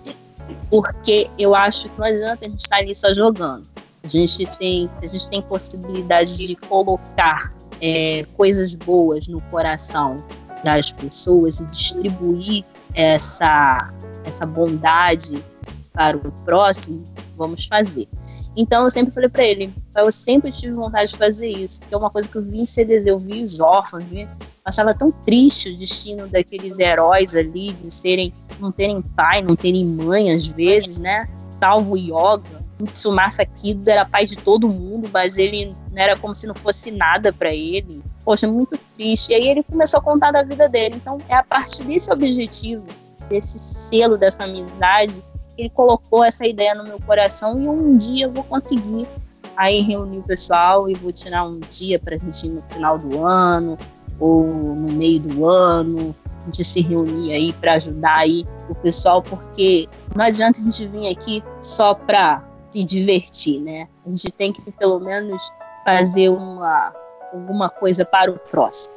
[0.69, 3.67] porque eu acho que não adianta a gente estar ali só jogando.
[4.01, 10.23] a gente tem, a gente tem possibilidade de colocar é, coisas boas no coração
[10.63, 12.63] das pessoas e distribuir
[12.93, 15.43] essa, essa bondade
[15.91, 17.03] para o próximo,
[17.35, 18.07] vamos fazer.
[18.55, 21.97] Então eu sempre falei para ele, eu sempre tive vontade de fazer isso, que é
[21.97, 24.27] uma coisa que eu vi em CDZ, eu vi os órfãos, vi,
[24.63, 29.85] achava tão triste o destino daqueles heróis ali, de serem, não terem pai, não terem
[29.85, 31.27] mãe às vezes, né?
[31.59, 36.45] Salvo Yoga, Tsumasa Kido era pai de todo mundo, mas ele não era como se
[36.45, 38.03] não fosse nada para ele.
[38.23, 39.31] Poxa, muito triste.
[39.31, 40.95] E aí ele começou a contar da vida dele.
[40.95, 42.85] Então é a partir desse objetivo,
[43.29, 45.23] desse selo, dessa amizade,
[45.57, 49.07] ele colocou essa ideia no meu coração e um dia eu vou conseguir
[49.55, 52.97] aí reunir o pessoal e vou tirar um dia para a gente ir no final
[52.97, 53.77] do ano
[54.19, 59.87] ou no meio do ano, gente se reunir aí para ajudar aí o pessoal, porque
[60.15, 63.87] não adianta a gente vir aqui só para se divertir, né?
[64.05, 65.51] A gente tem que pelo menos
[65.83, 66.93] fazer uma
[67.33, 68.93] alguma coisa para o próximo.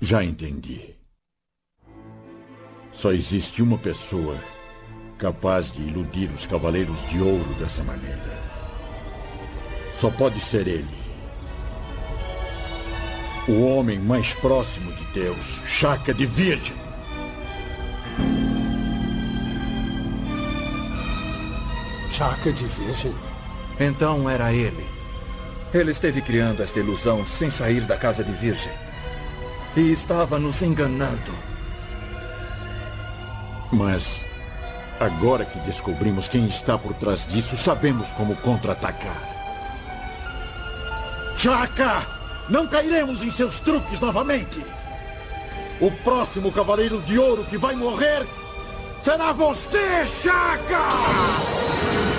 [0.00, 0.91] Já entendi.
[3.02, 4.36] Só existe uma pessoa
[5.18, 8.40] capaz de iludir os Cavaleiros de Ouro dessa maneira.
[9.98, 11.02] Só pode ser ele.
[13.48, 16.76] O homem mais próximo de Deus, Chaka de Virgem.
[22.08, 23.14] Chaka de Virgem?
[23.80, 24.86] Então era ele.
[25.74, 28.72] Ele esteve criando esta ilusão sem sair da casa de Virgem.
[29.76, 31.51] E estava nos enganando.
[33.72, 34.22] Mas
[35.00, 39.28] agora que descobrimos quem está por trás disso, sabemos como contra-atacar.
[41.38, 42.06] Chaka!
[42.50, 44.64] Não cairemos em seus truques novamente!
[45.80, 48.26] O próximo Cavaleiro de Ouro que vai morrer
[49.02, 52.11] será você, Chaka!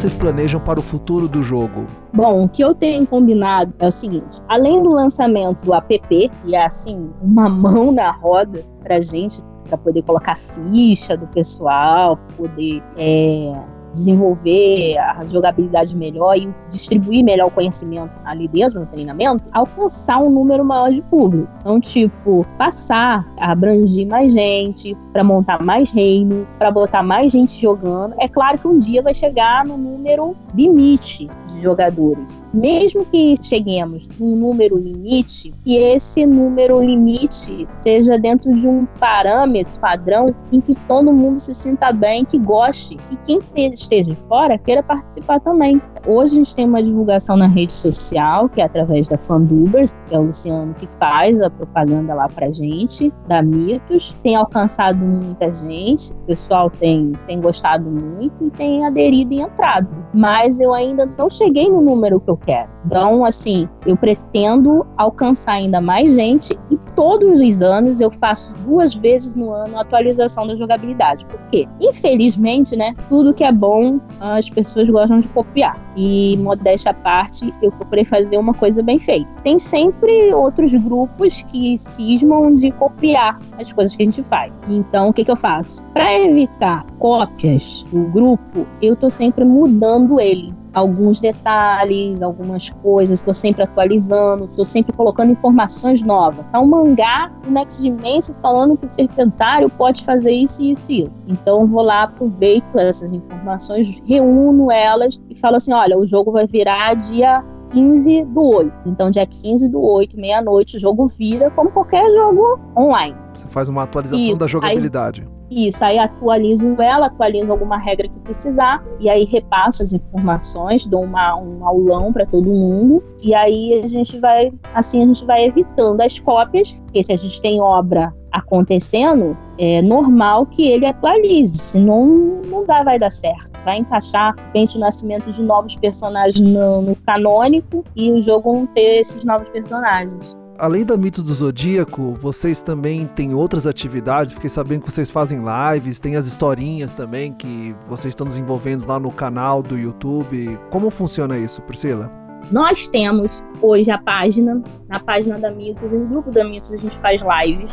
[0.00, 1.86] Vocês planejam para o futuro do jogo?
[2.14, 6.54] Bom, o que eu tenho combinado é o seguinte: além do lançamento do app, que
[6.54, 12.82] é assim, uma mão na roda pra gente, para poder colocar ficha do pessoal, poder
[12.96, 13.52] é,
[13.92, 20.30] desenvolver a jogabilidade melhor e distribuir melhor o conhecimento ali dentro no treinamento, alcançar um
[20.30, 21.48] número maior de público.
[21.60, 27.60] Então, tipo, passar a abranger mais gente, para montar mais reino, para botar mais gente
[27.60, 28.14] jogando.
[28.18, 32.39] É claro que um dia vai chegar no número limite de jogadores.
[32.52, 39.78] Mesmo que cheguemos num número limite, que esse número limite seja dentro de um parâmetro,
[39.80, 42.98] padrão, em que todo mundo se sinta bem, que goste.
[43.10, 43.40] E quem
[43.72, 45.80] esteja fora queira participar também.
[46.06, 50.14] Hoje a gente tem uma divulgação na rede social, que é através da Fandubers, que
[50.14, 54.16] é o Luciano que faz a propaganda lá pra gente, da Mitos.
[54.22, 59.88] Tem alcançado muita gente, o pessoal tem, tem gostado muito e tem aderido e entrado.
[60.12, 62.70] Mas eu ainda não cheguei no número que eu quero.
[62.86, 68.94] Então, assim, eu pretendo alcançar ainda mais gente e todos os anos eu faço duas
[68.94, 71.26] vezes no ano a atualização da jogabilidade.
[71.26, 71.66] Por quê?
[71.80, 75.78] Infelizmente, né, tudo que é bom as pessoas gostam de copiar.
[75.96, 79.28] E, modéstia à parte, eu procurei fazer uma coisa bem feita.
[79.42, 84.52] Tem sempre outros grupos que cismam de copiar as coisas que a gente faz.
[84.68, 85.82] Então, o que, que eu faço?
[85.92, 93.34] Para evitar cópias do grupo, eu tô sempre mudando ele alguns detalhes, algumas coisas, estou
[93.34, 96.44] sempre atualizando, estou sempre colocando informações novas.
[96.52, 100.92] Tá um mangá do Next Dimension falando que o Serpentário pode fazer isso e isso
[100.92, 101.12] e isso.
[101.26, 106.32] Então eu vou lá, aproveito essas informações, reúno elas e falo assim, olha, o jogo
[106.32, 108.72] vai virar dia 15 do 8.
[108.86, 113.16] Então, dia 15 do 8, meia-noite, o jogo vira como qualquer jogo online.
[113.32, 115.22] Você faz uma atualização da jogabilidade.
[115.22, 120.86] Aí, isso, aí atualizo ela, atualizo alguma regra que precisar, e aí repasso as informações,
[120.86, 125.24] dou uma, um aulão para todo mundo, e aí a gente vai, assim, a gente
[125.24, 130.86] vai evitando as cópias, porque se a gente tem obra acontecendo, é normal que ele
[130.86, 133.50] atualize, senão não dá, vai dar certo.
[133.64, 138.66] Vai encaixar repente, o nascimento de novos personagens no, no canônico e o jogo não
[138.66, 144.34] ter esses novos personagens além da Mito do Zodíaco, vocês também têm outras atividades.
[144.34, 149.00] Fiquei sabendo que vocês fazem lives, tem as historinhas também que vocês estão desenvolvendo lá
[149.00, 150.58] no canal do YouTube.
[150.70, 152.12] Como funciona isso, Priscila?
[152.50, 156.96] Nós temos hoje a página, na página da Mitos, no grupo da Mitos a gente
[156.98, 157.70] faz lives.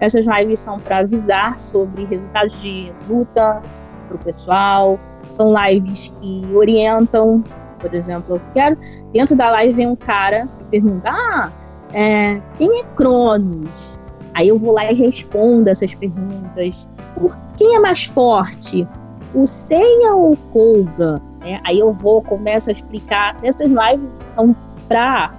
[0.00, 3.60] Essas lives são para avisar sobre resultados de luta
[4.06, 4.98] para o pessoal,
[5.34, 7.42] São lives que orientam,
[7.80, 8.76] por exemplo, eu quero.
[9.12, 11.52] Dentro da live vem um cara e pergunta: Ah,
[11.92, 13.98] é, quem é Cronos?
[14.34, 16.88] Aí eu vou lá e respondo essas perguntas.
[17.14, 18.86] Por quem é mais forte?
[19.34, 21.20] O Seiya ou o Koga?
[21.44, 23.36] É, aí eu vou, começo a explicar.
[23.42, 24.54] Essas lives são
[24.86, 25.32] para,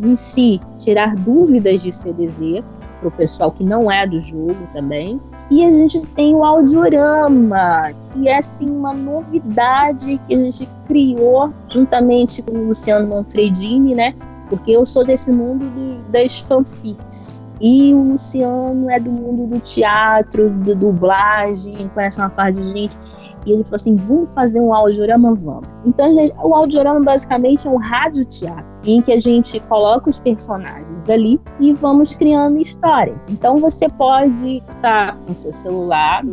[0.00, 2.62] em si, tirar dúvidas de CDZ
[3.00, 5.20] para o pessoal que não é do jogo também.
[5.50, 11.50] E a gente tem o audiorama, que é assim uma novidade que a gente criou
[11.68, 14.14] juntamente com o Luciano Manfredini, né?
[14.48, 17.42] Porque eu sou desse mundo de, das fanfics.
[17.60, 22.98] E o Luciano é do mundo do teatro, da dublagem, conhece uma parte de gente.
[23.46, 25.34] E ele falou assim: vamos fazer um audiorama?
[25.34, 25.68] Vamos.
[25.84, 31.40] Então, o audiorama basicamente é um radioteatro, em que a gente coloca os personagens ali
[31.58, 33.14] e vamos criando história.
[33.30, 36.24] Então, você pode estar com seu celular,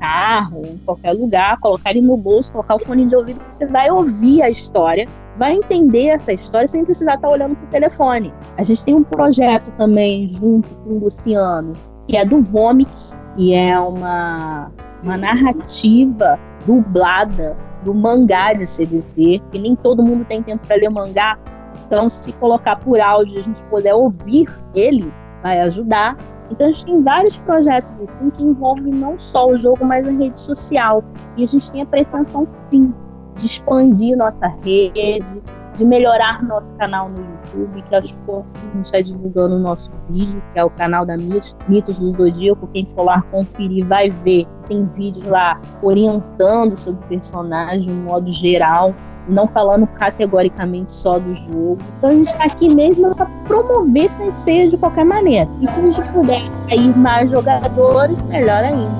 [0.00, 3.90] carro, em qualquer lugar, colocar ele no bolso, colocar o fone de ouvido, você vai
[3.90, 5.06] ouvir a história
[5.40, 8.30] vai entender essa história sem precisar estar olhando para o telefone.
[8.58, 11.72] A gente tem um projeto também junto com o Luciano,
[12.06, 12.92] que é do Vomit,
[13.34, 14.70] que é uma,
[15.02, 20.90] uma narrativa dublada do mangá de CDZ, que nem todo mundo tem tempo para ler
[20.90, 21.38] mangá.
[21.86, 25.10] Então, se colocar por áudio a gente puder ouvir ele,
[25.42, 26.18] vai ajudar.
[26.50, 30.10] Então, a gente tem vários projetos assim que envolvem não só o jogo, mas a
[30.10, 31.04] rede social.
[31.36, 32.92] E a gente tem a pretensão, sim,
[33.36, 35.42] de expandir nossa rede,
[35.74, 39.90] de melhorar nosso canal no YouTube, que aos poucos a gente está divulgando o nosso
[40.08, 42.66] vídeo, que é o canal da Mitos, Mitos do Zodíaco.
[42.68, 44.46] Quem for lá conferir vai ver.
[44.68, 48.94] Tem vídeos lá orientando sobre o personagem de um modo geral,
[49.28, 51.78] não falando categoricamente só do jogo.
[51.98, 55.48] Então a gente está aqui mesmo para promover Sensei de qualquer maneira.
[55.60, 58.90] E se a gente puder ir mais jogadores, melhor ainda.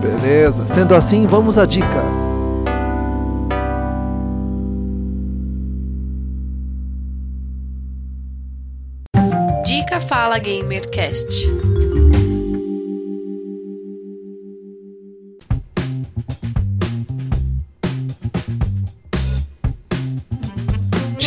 [0.00, 0.66] Beleza.
[0.66, 1.86] Sendo assim, vamos à dica.
[9.64, 11.48] Dica Fala Gamercast.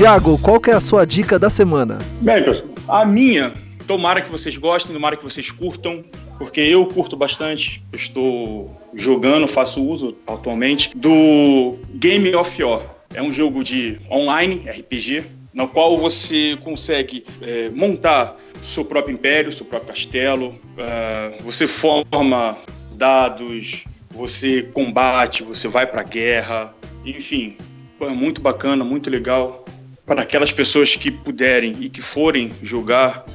[0.04, 1.98] Tiago, qual que é a sua dica da semana?
[2.20, 3.54] Bem, pessoal, a minha,
[3.88, 6.04] tomara que vocês gostem, tomara que vocês curtam,
[6.38, 7.82] porque eu curto bastante.
[7.94, 12.82] Estou jogando, faço uso atualmente do Game of War.
[13.14, 15.24] É um jogo de online, RPG,
[15.54, 22.58] na qual você consegue é, montar seu próprio império, seu próprio castelo, uh, você forma
[22.96, 26.76] dados, você combate, você vai para guerra,
[27.06, 27.56] enfim,
[28.02, 29.64] é muito bacana, muito legal
[30.06, 33.26] para aquelas pessoas que puderem e que forem jogar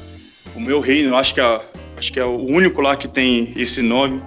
[0.54, 1.16] o meu reino.
[1.16, 1.60] Acho que é,
[1.96, 4.22] acho que é o único lá que tem esse nome.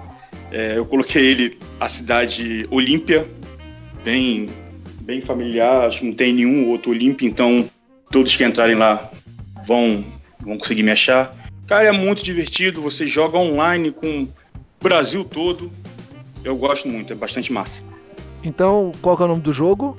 [0.51, 3.27] É, eu coloquei ele a cidade Olímpia,
[4.03, 4.49] bem
[5.01, 5.87] bem familiar.
[5.87, 7.69] Acho que não tem nenhum outro Olímpia, então
[8.09, 9.11] todos que entrarem lá
[9.65, 10.03] vão,
[10.39, 11.35] vão conseguir me achar.
[11.67, 14.29] Cara, é muito divertido, você joga online com o
[14.81, 15.71] Brasil todo.
[16.43, 17.83] Eu gosto muito, é bastante massa.
[18.43, 19.95] Então, qual é o nome do jogo?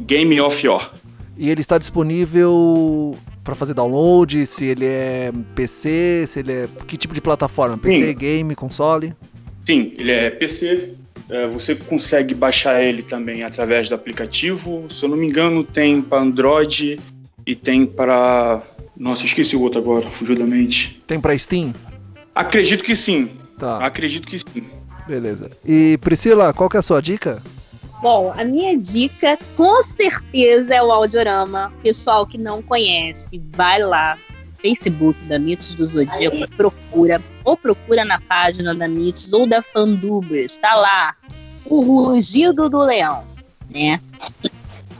[0.00, 0.90] Game of War.
[1.36, 6.96] E ele está disponível para fazer download, se ele é PC, se ele é que
[6.96, 7.76] tipo de plataforma?
[7.78, 8.14] PC, Sim.
[8.14, 9.14] game, console?
[9.64, 10.94] Sim, ele é PC.
[11.28, 14.86] É, você consegue baixar ele também através do aplicativo.
[14.90, 17.00] Se eu não me engano, tem para Android
[17.46, 18.62] e tem para.
[18.96, 21.02] Nossa, esqueci o outro agora, fugiu da mente.
[21.06, 21.74] Tem para Steam?
[22.34, 23.30] Acredito que sim.
[23.58, 23.78] Tá.
[23.78, 24.64] Acredito que sim.
[25.06, 25.50] Beleza.
[25.64, 27.42] E Priscila, qual que é a sua dica?
[28.02, 31.72] Bom, a minha dica com certeza é o Audiorama.
[31.84, 34.18] Pessoal que não conhece, vai lá.
[34.60, 37.22] Facebook da Mitos do Zodíaco, procura.
[37.44, 40.58] Ou procura na página da Mitos ou da Fandubers.
[40.58, 41.14] Tá lá.
[41.64, 43.24] O Rugido do Leão,
[43.70, 44.00] né?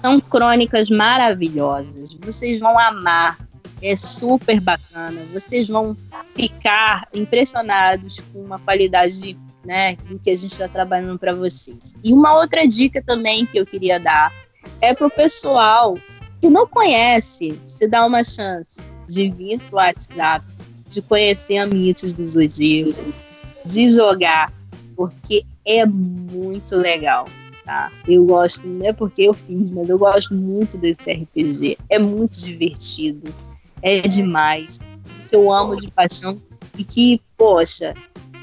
[0.01, 2.15] São crônicas maravilhosas.
[2.15, 3.37] Vocês vão amar.
[3.83, 5.23] É super bacana.
[5.33, 5.97] Vocês vão
[6.37, 11.95] ficar impressionados com uma qualidade né, do que a gente está trabalhando para vocês.
[12.03, 14.33] E uma outra dica também que eu queria dar
[14.81, 15.97] é para o pessoal
[16.41, 20.47] que não conhece, se dá uma chance de vir para o WhatsApp,
[20.89, 23.13] de conhecer a Mitos do Zodíaco,
[23.65, 24.53] de jogar,
[24.97, 27.27] porque é muito legal
[27.65, 27.91] tá?
[28.07, 31.79] Eu gosto, não é porque eu fiz, mas eu gosto muito desse RPG.
[31.89, 33.33] É muito divertido,
[33.81, 34.79] é demais.
[35.31, 36.37] Eu amo de paixão
[36.77, 37.95] e que, poxa,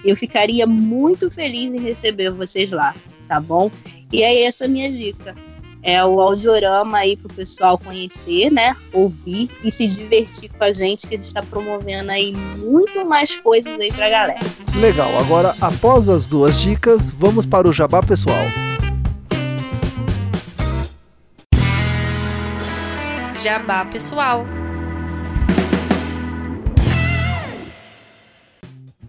[0.03, 2.95] eu ficaria muito feliz em receber vocês lá,
[3.27, 3.71] tá bom?
[4.11, 5.35] E é essa minha dica.
[5.81, 8.75] É o audiorama aí para o pessoal conhecer, né?
[8.91, 13.37] Ouvir e se divertir com a gente, que a gente está promovendo aí muito mais
[13.37, 14.39] coisas aí para a galera.
[14.79, 18.45] Legal, agora após as duas dicas, vamos para o jabá pessoal.
[23.41, 24.45] Jabá pessoal.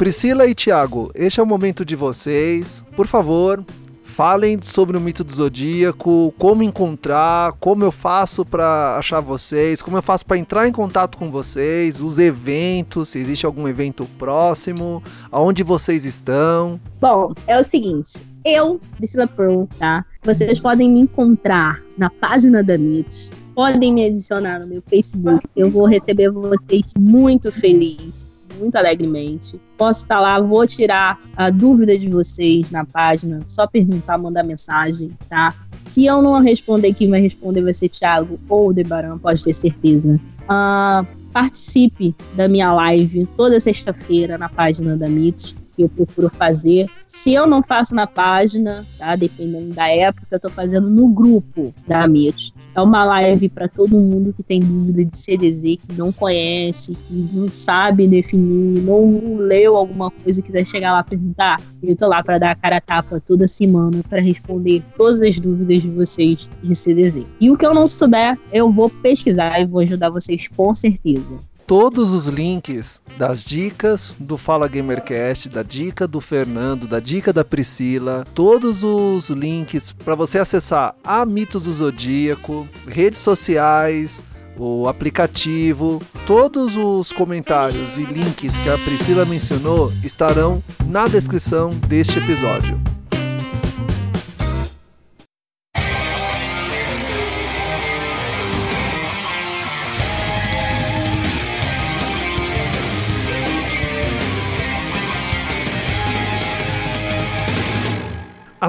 [0.01, 2.82] Priscila e Tiago, este é o momento de vocês.
[2.97, 3.62] Por favor,
[4.02, 9.98] falem sobre o mito do zodíaco, como encontrar, como eu faço para achar vocês, como
[9.98, 15.02] eu faço para entrar em contato com vocês, os eventos, se existe algum evento próximo,
[15.31, 16.81] aonde vocês estão.
[16.98, 20.02] Bom, é o seguinte, eu, Priscila Pearl, tá?
[20.22, 25.70] Vocês podem me encontrar na página da Mitos, podem me adicionar no meu Facebook, eu
[25.70, 28.30] vou receber vocês muito feliz
[28.61, 29.61] muito alegremente.
[29.77, 35.11] Posso estar lá, vou tirar a dúvida de vocês na página, só perguntar, mandar mensagem,
[35.28, 35.55] tá?
[35.87, 39.55] Se eu não responder, quem vai responder vai ser Thiago ou o Debaran, pode ter
[39.55, 40.20] certeza.
[40.43, 46.86] Uh, participe da minha live toda sexta-feira na página da MIT que eu procuro fazer.
[47.06, 49.16] Se eu não faço na página, tá?
[49.16, 52.52] Dependendo da época, eu tô fazendo no grupo da Amigos.
[52.74, 57.28] É uma live para todo mundo que tem dúvida de CDZ, que não conhece, que
[57.32, 61.60] não sabe definir, não leu alguma coisa e quiser chegar lá perguntar.
[61.82, 65.38] Eu tô lá para dar a cara a tapa toda semana para responder todas as
[65.38, 67.26] dúvidas de vocês de CDZ.
[67.40, 71.49] E o que eu não souber, eu vou pesquisar e vou ajudar vocês com certeza
[71.70, 77.44] todos os links das dicas do Fala Gamercast, da dica do Fernando, da dica da
[77.44, 84.24] Priscila, todos os links para você acessar a Mitos do Zodíaco, redes sociais,
[84.59, 92.18] o aplicativo, todos os comentários e links que a Priscila mencionou estarão na descrição deste
[92.18, 92.99] episódio.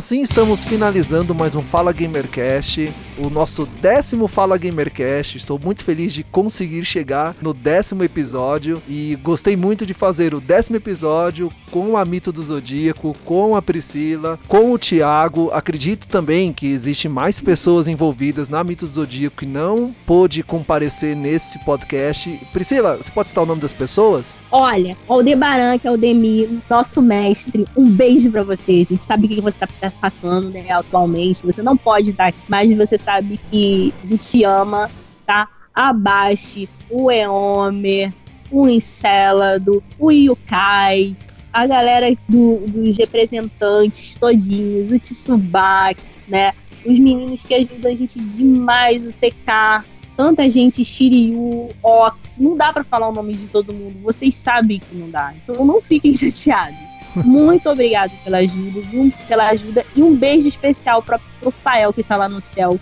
[0.01, 2.91] Assim estamos finalizando mais um Fala Gamercast,
[3.21, 5.37] o nosso décimo Fala Gamercast.
[5.37, 10.41] Estou muito feliz de conseguir chegar no décimo episódio e gostei muito de fazer o
[10.41, 15.51] décimo episódio com a Mito do Zodíaco, com a Priscila, com o Thiago.
[15.51, 21.15] Acredito também que existe mais pessoas envolvidas na Mito do Zodíaco que não pôde comparecer
[21.15, 22.29] nesse podcast.
[22.51, 24.37] Priscila, você pode citar o nome das pessoas?
[24.51, 27.67] Olha, o Aldebaran, que é o Demir, nosso mestre.
[27.77, 28.83] Um beijo para você.
[28.85, 31.45] A gente sabe que você tá está passando né, atualmente.
[31.45, 33.10] Você não pode estar aqui, mas você sabe
[33.49, 34.89] que a gente te ama,
[35.25, 35.47] tá?
[35.73, 38.13] Abaixo o Eomer,
[38.51, 41.15] o Encélado, o Yukai,
[41.53, 46.53] a galera do, dos representantes todinhos, o Tsubaki, né?
[46.85, 49.85] Os meninos que ajudam a gente demais, o TK,
[50.17, 54.79] tanta gente, Shiryu, Ox, não dá para falar o nome de todo mundo, vocês sabem
[54.79, 56.91] que não dá, então não fiquem chateados.
[57.15, 58.81] Muito obrigado pela ajuda,
[59.27, 62.79] pela ajuda e um beijo especial para o Fael que está lá no céu,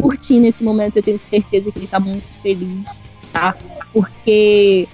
[0.00, 0.96] curtindo esse momento.
[0.96, 3.00] Eu tenho certeza que ele está muito feliz,
[3.32, 3.56] tá?
[3.92, 4.88] Porque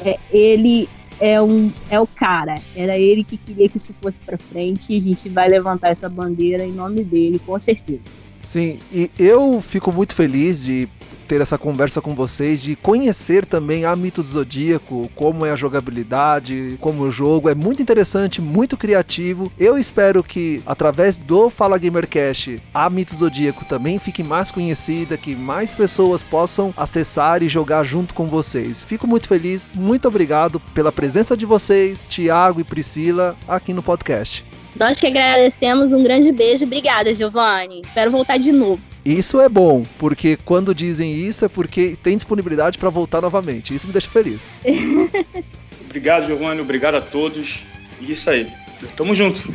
[0.00, 0.88] é, ele
[1.20, 2.60] é um é o cara.
[2.76, 6.08] Era ele que queria que isso fosse para frente e a gente vai levantar essa
[6.08, 8.02] bandeira em nome dele, com certeza.
[8.42, 10.86] Sim, e eu fico muito feliz de
[11.24, 15.56] ter essa conversa com vocês, de conhecer também a Mito do Zodíaco, como é a
[15.56, 17.48] jogabilidade, como o jogo.
[17.48, 19.52] É muito interessante, muito criativo.
[19.58, 25.16] Eu espero que, através do Fala Gamercast, a Mito do Zodíaco também fique mais conhecida,
[25.16, 28.84] que mais pessoas possam acessar e jogar junto com vocês.
[28.84, 34.44] Fico muito feliz, muito obrigado pela presença de vocês, Tiago e Priscila, aqui no podcast.
[34.76, 36.64] Nós que agradecemos, um grande beijo.
[36.64, 37.82] Obrigada, Giovanni.
[37.84, 38.93] Espero voltar de novo.
[39.04, 43.74] Isso é bom, porque quando dizem isso é porque tem disponibilidade para voltar novamente.
[43.74, 44.50] Isso me deixa feliz.
[45.84, 46.62] obrigado, Giovanni.
[46.62, 47.64] Obrigado a todos.
[48.00, 48.50] E isso aí.
[48.96, 49.54] Tamo junto.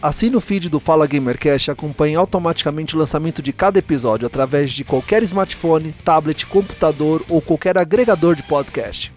[0.00, 4.70] Assine o feed do Fala Gamercast e acompanhe automaticamente o lançamento de cada episódio através
[4.70, 9.12] de qualquer smartphone, tablet, computador ou qualquer agregador de podcast.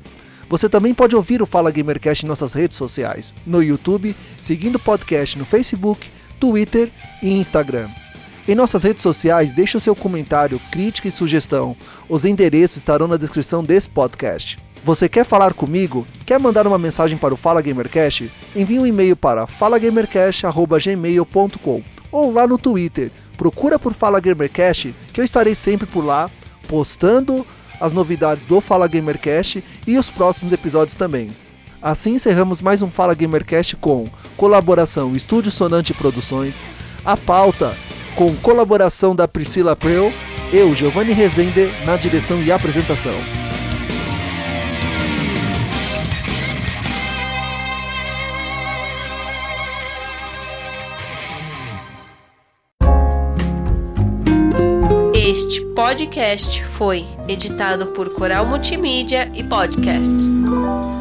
[0.50, 4.80] Você também pode ouvir o Fala Gamercast em nossas redes sociais, no YouTube, seguindo o
[4.80, 6.06] podcast no Facebook,
[6.40, 6.90] Twitter
[7.22, 8.01] e Instagram.
[8.48, 11.78] Em nossas redes sociais, deixe o seu comentário, crítica e sugestão.
[12.10, 14.58] Os endereços estarão na descrição desse podcast.
[14.84, 16.08] Você quer falar comigo?
[16.26, 18.32] Quer mandar uma mensagem para o Fala Gamercast?
[18.56, 23.12] Envie um e-mail para falagamercast@gmail.com ou lá no Twitter.
[23.38, 26.32] Procura por Fala Gamercast que eu estarei sempre por lá
[26.68, 27.46] postando
[27.80, 31.28] as novidades do Fala Gamercast e os próximos episódios também.
[31.80, 36.56] Assim encerramos mais um Fala Gamercast com colaboração Estúdio Sonante Produções,
[37.06, 37.72] a pauta
[38.16, 40.12] com colaboração da Priscila Preu,
[40.52, 43.14] eu, Giovanni Rezende, na direção e apresentação.
[55.14, 61.01] Este podcast foi editado por Coral Multimídia e Podcast.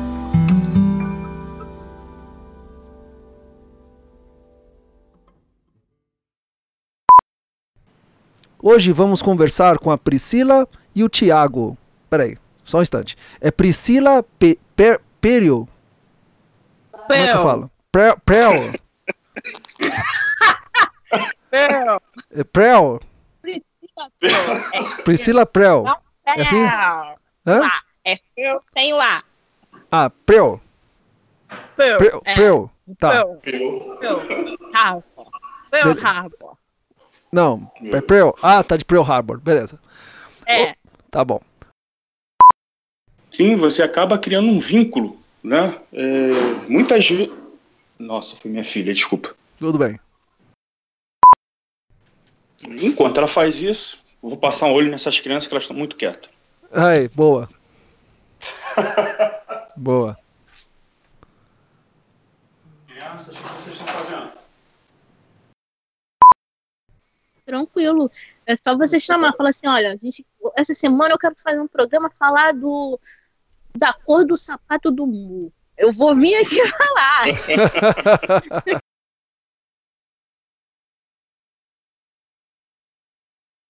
[8.62, 11.78] Hoje vamos conversar com a Priscila e o Tiago.
[12.10, 13.16] Peraí, só um instante.
[13.40, 15.66] É Priscila Pe per Perio.
[16.92, 17.70] Como é que eu falo?
[17.90, 18.18] Prel.
[18.22, 18.52] Prel.
[21.50, 22.02] Prel.
[22.30, 23.00] É Prel.
[25.04, 25.84] Priscila Prel.
[26.26, 26.62] É assim?
[27.46, 27.60] Hã?
[27.60, 27.80] Lá.
[28.04, 29.22] É eu tenho lá.
[29.90, 30.60] Ah, Prel.
[31.76, 31.96] Prel.
[31.96, 32.22] Prel.
[32.26, 32.34] É.
[32.34, 32.70] Prel.
[32.98, 33.08] Tá.
[33.08, 33.40] Prel.
[33.40, 34.20] Prel.
[35.70, 36.59] Prel Harbor.
[37.32, 38.34] Não, é Prel.
[38.42, 39.40] Ah, tá de Prel Harbor.
[39.40, 39.78] Beleza.
[40.46, 40.74] É.
[41.10, 41.40] Tá bom.
[43.30, 45.80] Sim, você acaba criando um vínculo, né?
[45.92, 46.30] É,
[46.68, 47.32] muitas vezes.
[47.98, 49.34] Nossa, foi minha filha, desculpa.
[49.58, 50.00] Tudo bem.
[52.66, 55.96] Enquanto ela faz isso, eu vou passar um olho nessas crianças que elas estão muito
[55.96, 56.30] quietas.
[56.72, 57.48] Aí, boa.
[59.76, 60.16] boa.
[62.86, 64.32] Crianças, que vocês estão fazendo?
[67.44, 68.10] Tranquilo.
[68.46, 70.24] É só você chamar, falar assim, olha, a gente,
[70.56, 72.98] essa semana eu quero fazer um programa falar do
[73.76, 75.52] da cor do sapato do Mu.
[75.76, 77.24] Eu vou vir aqui falar.